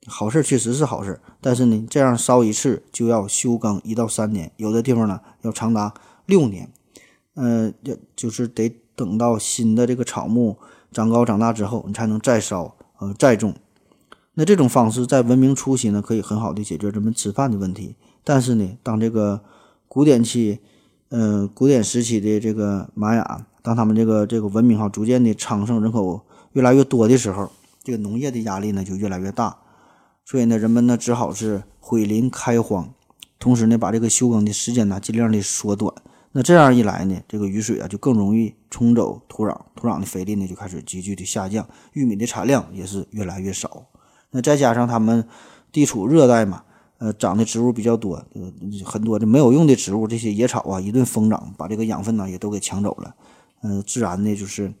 [0.07, 5.93] 好事确实是好事，但是呢，这样烧一次就要休耕一到三年，有的地方呢要长达
[6.25, 6.71] 六年。
[7.35, 10.57] 呃，就就是得等到新的这个草木
[10.91, 13.53] 长高长大之后，你才能再烧，呃，再种。
[14.33, 17.95] 那这种方式在文明初期呢，可以很好的解决人们吃饭的问题。
[18.23, 19.41] 但是呢，当这个
[19.87, 20.59] 古典期，
[21.09, 26.21] 呃，古典时期的这个玛雅，当他们这个这个文明哈逐渐的昌盛，人口
[26.53, 27.51] 越来越多的时候，
[27.83, 29.57] 这个农业的压力呢就越来越大。
[30.25, 32.93] 所以呢，人们呢只好是毁林开荒，
[33.39, 35.93] 同时呢把这个休耕的时间呢尽量的缩短。
[36.31, 43.87] 那这样一来呢，这个雨水啊就更容易冲走土壤，土壤的肥力呢就开始急剧的下降，玉米的产量也是越来越少。
[44.31, 45.27] 那再加上他们
[45.71, 46.63] 地处热带嘛，
[46.99, 48.53] 呃，长的植物比较多，呃，
[48.85, 53.15] 很多就没有用的植物，这些野草啊一顿疯长，把这个养分呢也都给抢走了。
[53.63, 54.71] 嗯，自然呢就是，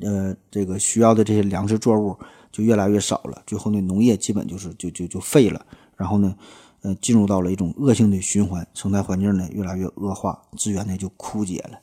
[0.00, 2.16] 呃，这个需要的这些粮食作物。
[2.50, 6.34] 就越来越少了，最后呢，农业基本就是就就就废了，然后呢，
[6.82, 11.80] 呃，进入到了一种恶性的循环，生态环境呢越来越恶化，资源呢就枯竭了，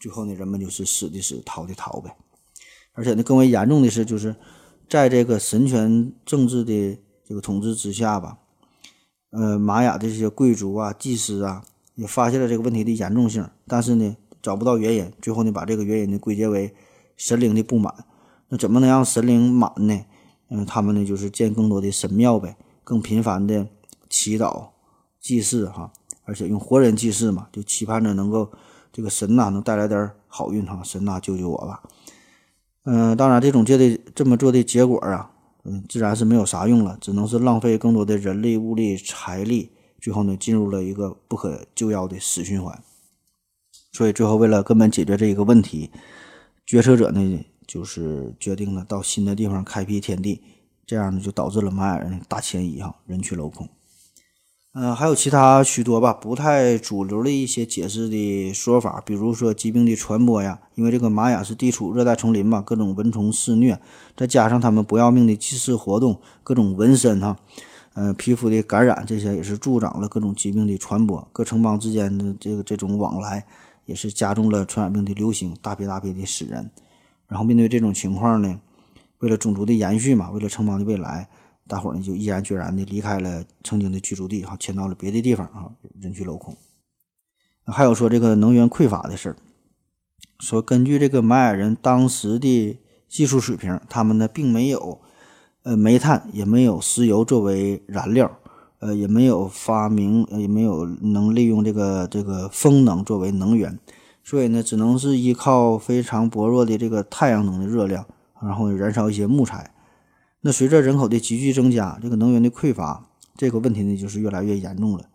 [0.00, 2.16] 最后呢，人们就是死的死，逃的逃呗。
[2.94, 4.34] 而且呢，更为严重的是，就是
[4.88, 8.38] 在这个神权政治的这个统治之下吧，
[9.30, 11.64] 呃，玛雅的这些贵族啊、祭司啊，
[11.94, 16.74] 也发现了这个问题的严重性，但是呢，找不到原因，最后呢，把这个原因呢归结为
[17.16, 17.94] 神灵的不满。
[18.48, 20.04] 那怎么能让神灵满呢？
[20.50, 23.66] 嗯，他们呢就是建更多的神庙呗，更频繁的
[24.12, 24.68] 祈祷、
[25.18, 25.90] 祭祀哈，
[26.24, 28.52] 而且用活人祭祀嘛，就期盼着能够
[28.92, 31.82] 这个神呐能带来点好运哈，神呐救救我吧。
[32.84, 35.30] 嗯，当然，这种做的这么做的结果啊，
[35.64, 42.82] 嗯，自然是没有啥用了，只能是浪费更多的人力、物力、财力，最后呢，进入了一个不可救药的死循环。
[43.92, 45.90] 所以最后，为了根本解决这一个问题，
[46.66, 50.42] 决策者呢，就是决定了到新的地方开辟天地，
[50.84, 53.68] 这样呢，就导致了玛雅人大迁移，哈，人去楼空。
[54.74, 63.78] 嗯，还有其他许多吧，不太主流的一些解释的说法，比如说疾病的传播呀，因为这个玛雅是地处热带丛林嘛，各种蚊虫肆虐，
[64.16, 67.36] 再加上他们不要命的祭祀活动，各种纹身哈，
[67.92, 71.28] 呃，皮肤的感染，这些也是助长了各种疾病的传播。
[71.34, 73.44] 各城邦之间的这个这种往来，
[73.84, 76.70] 也是加重了传染病的流行，大批大批的死人。
[77.28, 78.58] 然后面对这种情况呢，
[79.18, 81.28] 为了种族的延续嘛，为了城邦的未来。
[81.68, 86.56] 大伙儿呢就毅然决然的离开了曾经的居住地，哈，迁到了别的地方，啊，人去楼空。
[87.64, 89.36] 还有说这个能源匮乏的事儿，
[90.40, 95.00] 说根据这个玛雅人当时的技术水平，他们呢并没有
[95.62, 98.30] 呃煤炭，也没有石油作为燃料，
[98.80, 103.78] 呃，也没有发明，也没有能利用这个这个风能作为能源，
[104.24, 108.04] 所以呢，只能是依靠非常薄弱的这个太阳能的热量，
[108.42, 109.71] 然后燃烧一些木材。
[110.44, 115.08] 那随着人口的急剧增加，这个能源的匮乏这个问题呢，就是越来越严重了。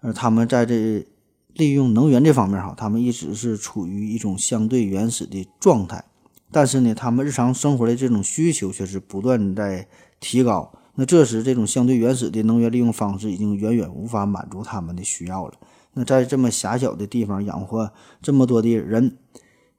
[0.00, 1.06] 而他们在这
[1.54, 6.04] 利用能源这方面，哈，他们一直是处于一种相对原始的状态。
[6.52, 9.88] 但是呢，他们日常生活的这种需求却是不断在
[10.20, 10.70] 提高。
[10.96, 15.54] 那这时，这种相对原始的能源利用方式已经远远无法满足他们的需要了。
[15.94, 17.90] 那在这么狭小的地方养活
[18.20, 19.16] 这么多的人，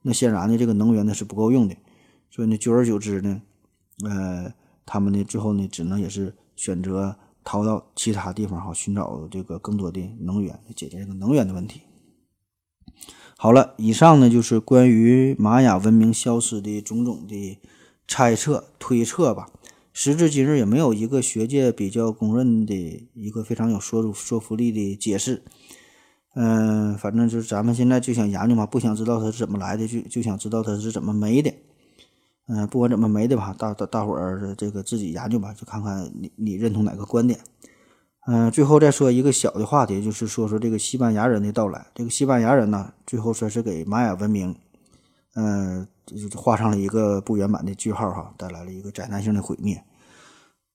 [0.01, 1.75] 那显然呢，这个能源呢是不够用的。
[2.31, 3.41] 所以呢，久而久之呢，
[4.03, 4.51] 呃。
[4.91, 11.81] 他们呢，最后呢，只能也是选择逃到其他地方，哈，寻找这个更多的能源，解决这个能源的问题。
[13.37, 17.59] 好了，以上呢就是关于玛雅文明消失的种种的
[18.07, 19.51] 猜测、推测吧。
[19.93, 22.73] 时至今日，也没有一个学界比较公认的
[23.13, 25.43] 一个非常有说说服力的解释。
[26.33, 31.53] 嗯，反正就是咱们现在就想研究嘛，不想知道它是怎么来的，就就想知道它是怎么没的。
[32.51, 37.39] 嗯，不管怎么没的吧，大大大伙儿这个自己研究吧，就看看你你认同哪个观点。
[38.25, 41.85] 嗯，最后再说一个小的话题，就是说说这个西班牙人的到来。
[41.93, 44.55] 这个西班牙人呢，最后说是给玛雅文明，
[45.35, 49.83] 嗯，就是画上了一个不圆满的句号哈，带来了一个灾难性的毁灭。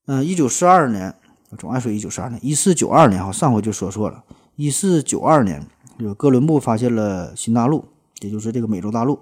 [0.06, 1.12] 嗯，一九四二年，
[1.50, 4.22] 我总爱说一九四二年，一四九二年哈，上回就说错了。
[4.54, 5.66] 一四九二年，
[5.98, 7.84] 这个哥伦布发现了新大陆，
[8.20, 9.18] 也就是这个美洲大陆。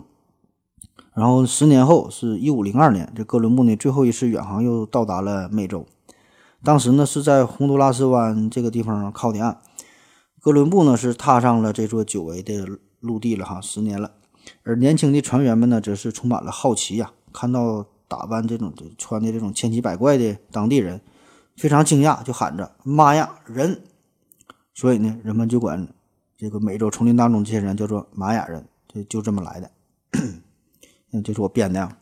[1.14, 5.86] 然后十年后是一五零二年，这哥伦布呢最后一次远航又到达了美洲，
[6.62, 9.60] 当时呢是在洪都拉斯湾这个地方靠的岸。
[10.40, 12.66] 哥伦布呢是踏上了这座久违的
[13.00, 14.12] 陆地了哈，十年了。
[14.64, 21.00] 而年轻的船员们呢则是充满了好奇呀，看到打扮这种穿的这种千奇百怪的当地人，
[21.56, 23.82] 非常惊讶，就喊着“妈呀，人！”
[24.74, 25.86] 所以呢，人们就管
[26.36, 29.70] 这个美洲丛林当中这些人叫做玛雅人，就就这么来的。
[31.12, 31.96] 嗯，这是我编的。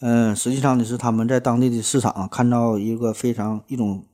[0.00, 4.04] 嗯，实际上呢是他们在当地的市场看到一个非常一种，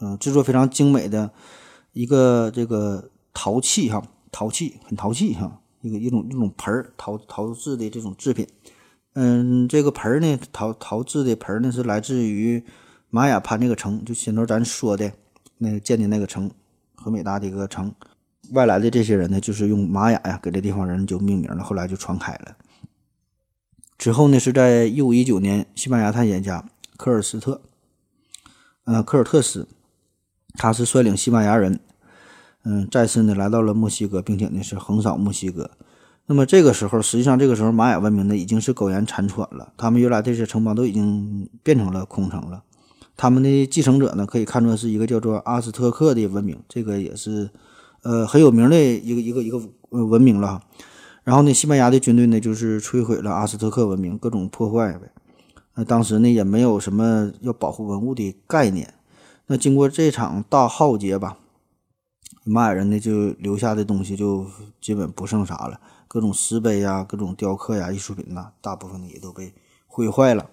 [0.00, 1.30] 嗯，制作非常精美的
[1.92, 8.46] 一个这个陶器哈，陶器很陶器哈，一个一种一种盆儿陶陶制的这种制品。
[9.14, 12.62] 嗯，这个盆儿呢，陶陶制的盆儿呢是来自于
[13.10, 15.12] 玛雅潘这个城，就先头咱说的
[15.58, 16.50] 那建的那个城，
[16.96, 17.94] 很伟大的一个城。
[18.52, 22.54] 外来的这些人呢，就是用玛雅呀给这地方人就命名了，后来就传开了。
[23.96, 26.64] 之后呢，是在一五一九年，西班牙探险家
[26.96, 27.60] 科尔斯特，
[28.84, 29.68] 呃，科尔特斯，
[30.54, 31.80] 他是率领西班牙人，
[32.64, 35.70] 嗯，再次呢来到了墨西哥，并且呢是横扫墨西哥。
[36.26, 42.62] 那么这个时候，实际上这个时候玛雅文明呢已经是苟延残喘了，他们原来这些城邦都已经变成了空城了。
[43.16, 47.48] 他们的继承者呢，可以看作是一个叫做阿斯特克的文明，这个也是
[48.02, 50.60] 呃很有名的一个一个一个文明了。
[51.24, 55.10] 然后呢，西班牙的军队呢，就是摧毁了阿斯特克文明，各种破坏呗。
[55.74, 58.94] 那当时呢，也没有什么要保护文物的概念。
[59.46, 61.38] 那经过这场大浩劫吧，
[62.44, 64.46] 玛雅人呢就留下的东西就
[64.80, 69.52] 基本不剩啥了，各种石碑呀、各种雕刻呀、艺术品呐，大部分呢也都被
[69.86, 70.50] 毁坏了。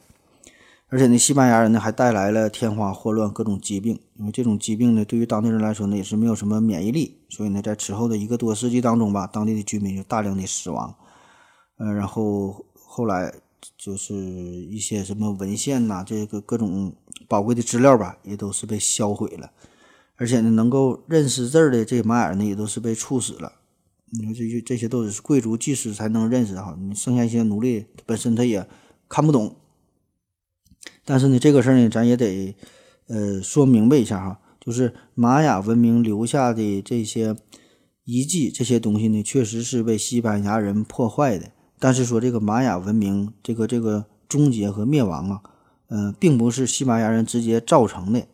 [0.91, 10.93] 而且呢，西班牙人呢还带来了天花、霍乱各种疾病，因为这种疾病呢，对于当地人来说呢也是没有什么免疫力，所以呢，在此后的一个多世纪当中吧，当地的居民就大量的死亡。
[11.77, 13.33] 呃，然后后来
[13.77, 16.93] 就是一些什么文献呐，这个各种
[17.25, 19.49] 宝贵的资料吧，也都是被销毁了。
[20.17, 23.53] 而且呢，能够认识字儿的这些玛雅人呢，也都是被处死了。
[24.11, 28.67] 你说这些这些都是贵族祭司才能认识哈，你剩下一些奴隶本身他也
[29.07, 29.55] 看不懂。
[31.05, 32.55] 但是呢，这个事儿呢，咱也得
[33.07, 37.35] 呃说明白一下哈，就是玛雅文明留下的这些
[38.03, 41.51] 遗迹这些东西呢，确实是被西班牙人破坏的。
[41.79, 45.41] 但是说这个玛雅文明这个这个终结和灭亡啊，
[45.89, 48.27] 嗯，并不是西班牙人直接造成的，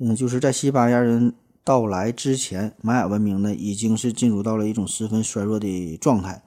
[0.00, 6.42] 嗯，就是在西班牙人到来之前，玛雅文明呢已经是进入到了一种十分衰弱的状态。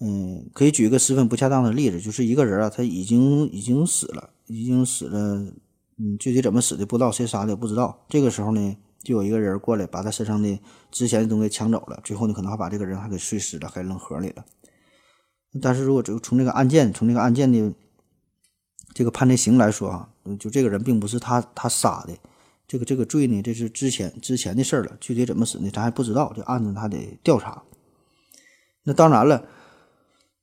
[0.00, 5.52] 嗯，可以举一个十分不恰当的例子，就是一个人啊，他已经已经死了，已经死了，
[5.96, 8.04] 嗯，具体怎么死的不知道，谁杀的也不知道。
[8.08, 10.58] 这个时候呢，就有一个人过来把他身上的
[10.90, 14.44] 值钱的东西抢走了，最后呢，可能还把这个人还给碎尸了，还扔河里了。
[15.62, 17.72] 但是如果就从这个案件，从这个案件的
[18.92, 22.14] 这个判的刑来说啊，就这个人并不是他他杀的，
[22.66, 27.62] 这个这个罪呢，这是之前之前的事儿了，具体怎么死呢，咱还不知道，这案子还得调查。
[28.84, 29.46] 那当然了。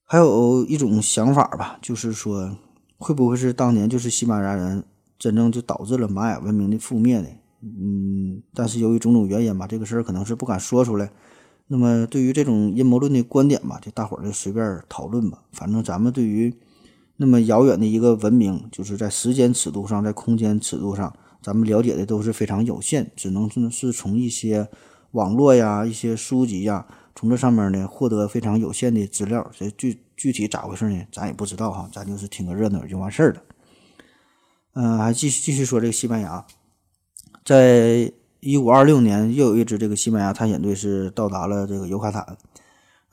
[0.04, 2.58] 还有一种想法吧，就是说，
[3.02, 4.84] 会不会是当年就是西班牙人
[5.18, 7.28] 真正就导致了玛雅文明的覆灭呢？
[7.64, 11.12] 嗯，但是由于种种原因吧，这个事儿可能是不敢说出来。
[11.68, 15.44] 那么对于这种阴谋论的观点吧，就大伙儿就随便讨论吧。
[15.52, 16.54] 反正咱们对于
[17.18, 24.68] 那么遥远的一个文明，就是在时间尺度上，在空间尺度上，咱们了解的都是非常有限，只能是从一些
[25.12, 26.86] 网络呀、一些书籍呀。
[27.16, 31.04] 从这上面呢获得非常有限的资料，这最具体咋回事呢？
[31.12, 33.42] 咱也不知道哈，咱就是听个热闹就完事儿了。
[34.74, 36.46] 嗯，还继续继续说这个西班牙，
[37.44, 42.38] 在一五二六年，又有一支这个西班牙探险队是到达了这个尤卡坦，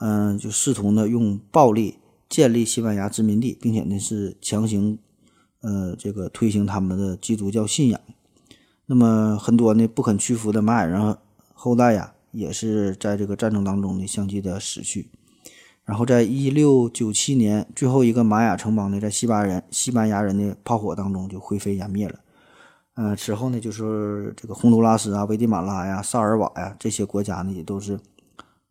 [0.01, 1.97] 嗯，就试图呢用暴力
[2.29, 4.99] 建立西班牙殖民地，并且呢是强行
[5.63, 7.99] 呃这个推行他们的基督教信仰。
[8.85, 11.17] 那么很多呢不肯屈服的玛雅人
[11.55, 12.13] 后代呀。
[12.31, 15.09] 也是在这个战争当中呢相继的死去，
[15.89, 22.21] 然后在一六九七年，最后一个玛雅城邦呢，在西班牙人西班牙人的炮火当中就灰飞烟灭了。
[22.97, 27.99] 嗯，此后呢，就是这个洪都拉斯啊、危地马拉呀、萨尔瓦呀这些国家呢，也都是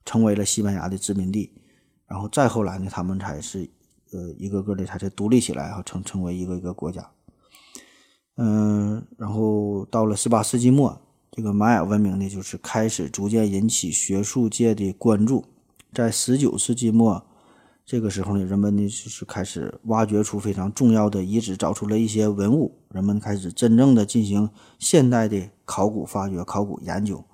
[0.06, 1.52] 成为了西班牙的殖民地。
[2.06, 3.68] 然后再后来呢，他们才是
[4.12, 7.10] 呃一个个的才是独立起来啊，成成为一个一个国家。
[8.36, 11.02] 嗯，然后到了十八世纪末。
[11.32, 15.44] 这个玛雅文明呢，就是开始逐渐引起学术界的关注。
[15.98, 17.26] 在十九世纪末，
[17.84, 27.26] 这个时候呢，人们呢就是开始挖掘出非常重要的遗址，找出了一些文物，人们开始真正的进行现代的考古发掘、考古研究。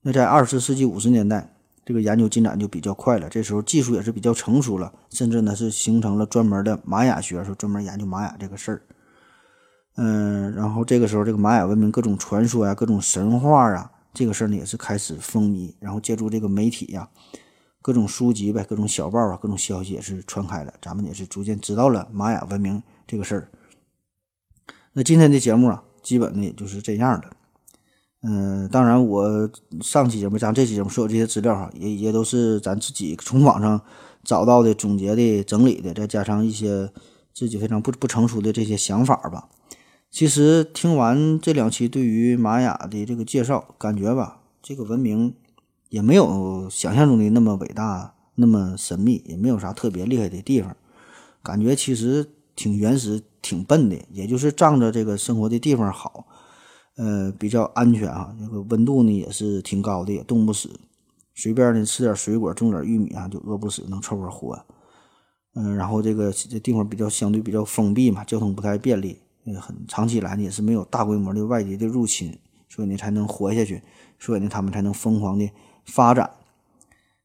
[0.00, 8.82] 那在二十世纪五十年代，这个研究进展就比较快了，这时候技术也是比较成熟了，甚至呢是形成了专门的玛雅学，说专门研究玛雅这个事儿。
[9.96, 15.74] 嗯，然后这个时候，这个玛雅文明各种传说呀、各种神话啊，这个事儿呢也是开始风靡。
[15.78, 17.06] 然后借助这个媒体呀、
[17.82, 23.48] 各种书籍呗、各种小报啊、各种消息也是传开了，咱们也是逐渐知道了玛雅文明这个事儿。
[24.92, 27.30] 那今天的节目啊，基本呢也就是这样的。
[28.22, 29.50] 嗯，当然我
[29.80, 33.80] 上期节目、咱这期节目所有这些资料哈，也也都是咱自己从网上
[34.22, 36.92] 找到的、总结的、整理的，再加上一些
[37.32, 39.48] 自己非常不不成熟的这些想法吧。
[40.10, 45.34] 其实听完这两期对于玛雅的这个介绍，感觉吧，这个文明
[45.90, 50.74] 也没有想象中的那么伟大、那么神秘，也没有啥特别厉害的地方。
[51.42, 52.26] 感觉其实
[52.56, 56.26] 挺原始、挺笨的，也就是仗着这个生活的地方好，
[56.96, 58.34] 呃，比较安全啊。
[58.40, 60.70] 这个温度呢也是挺高的，也冻不死。
[61.34, 64.64] 随便呢吃点水果，种点玉米啊，就饿不死，能凑合活。
[65.54, 69.20] 嗯，然后这个这地方比较相对比较封闭嘛，交通不太便利。
[69.60, 72.38] 很长期以来呢，也是没有大规模的外敌的入侵，
[72.68, 73.82] 所以呢才能活下去，
[74.18, 75.50] 所以呢他们才能疯狂的
[75.84, 76.30] 发展。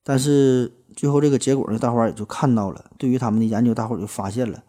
[0.03, 2.91] 但是最后这个结果呢，大伙儿也就看到了。
[2.97, 4.63] 对于他们的研究，大伙儿就发现了，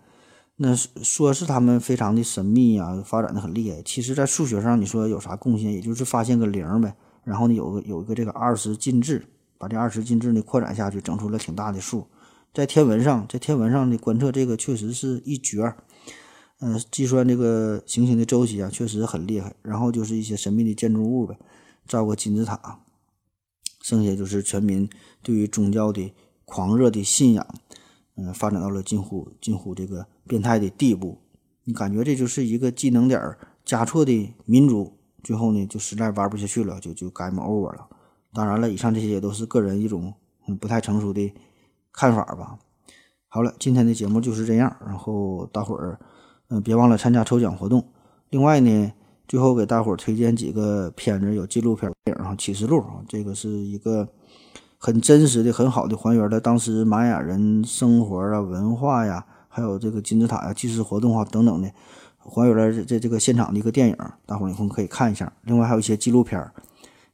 [0.57, 3.83] 那说是他们非常的神秘啊，发展的很厉害。
[3.83, 5.73] 其实，在数学上，你说有啥贡献？
[5.73, 6.95] 也就是发现个零呗。
[7.23, 9.27] 然后呢，有个有一个这个二十进制，
[9.59, 12.07] 把这二十进制呢扩展下去，整出了挺大的数。
[12.55, 15.75] 在天文上，在天文上的观测，这个确实是一绝。
[16.61, 19.53] 嗯，计算这个行星的周期啊，确实很厉害。
[19.61, 21.37] 然后就是一些神秘的建筑物呗，
[21.87, 22.81] 造个金字塔。
[23.87, 24.91] 剩下就是全民
[25.23, 26.13] 对于宗教的
[26.45, 27.47] 狂热的信仰，
[28.17, 31.21] 嗯，发展到了近乎近乎这个变态的地步。
[31.63, 33.23] 你感觉这就是一个技能点
[33.65, 37.87] 加错的民族，最后呢就实在玩不下去了，就就 game over 了。
[38.33, 40.13] 当然了，以上这些也都是个人一种
[40.61, 41.33] 不太成熟的
[41.93, 42.59] 看法吧。
[43.29, 46.01] 好了，今天的节目就是这样，然后大伙儿。
[46.49, 47.93] 嗯，别忘了参加抽奖活动。
[48.31, 48.93] 另外呢，
[49.29, 54.09] 最后给大伙儿推荐几个片子，有纪录片电影《启示录》啊，这个是一个
[54.79, 61.73] 很真实的、很好的还原了当时玛雅人生活啊、文化呀，还有这个金字塔呀、祭祀活动啊等等的，
[62.19, 63.97] 还原了这这个现场的一个电影，
[64.27, 65.33] 大伙儿有空可以看一下。
[65.43, 66.53] 另外还有一些纪录片儿，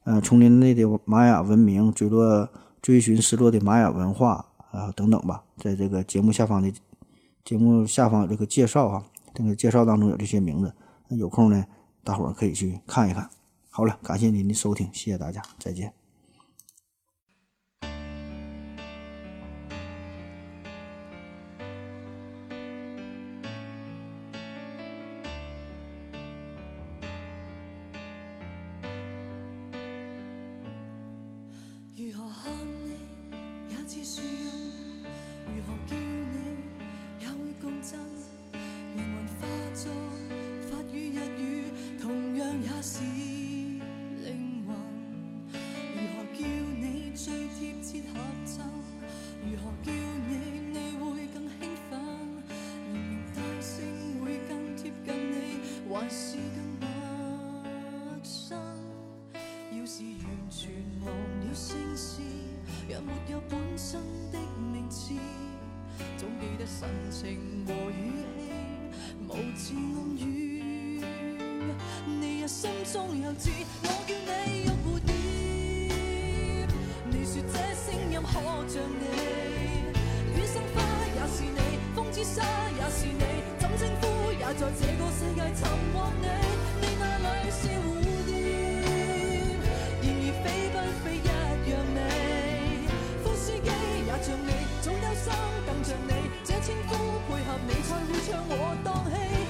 [0.03, 2.47] 呃，丛林内的玛雅文明，坠落
[2.81, 6.71] 追寻失落的玛雅文化啊等等吧，在这个节目下方的
[7.43, 9.03] 节目下方有这个介绍哈，
[9.33, 10.73] 这个介绍当中有这些名字，
[11.09, 11.63] 有空呢，
[12.03, 13.29] 大伙儿可以去看一看。
[13.69, 16.02] 好了，感谢您的收听，谢谢大家，再见。
[67.23, 67.95] 情和語
[68.35, 68.51] 氣，
[69.29, 69.79] 無字暗
[70.17, 70.21] 语。
[72.05, 73.49] 你也心中有知，
[73.81, 74.29] 我叫你
[74.63, 75.09] 欲蝴蝶。
[77.09, 78.27] 你说这声音可
[78.67, 79.03] 像你，
[80.35, 80.77] 雨生花
[81.15, 81.59] 也是你，
[81.95, 82.43] 风之沙
[82.75, 83.23] 也是你，
[83.57, 84.03] 怎称呼
[84.33, 85.63] 也在这个世界寻
[85.93, 86.27] 获你。
[97.27, 99.42] 配合你才会唱我当戏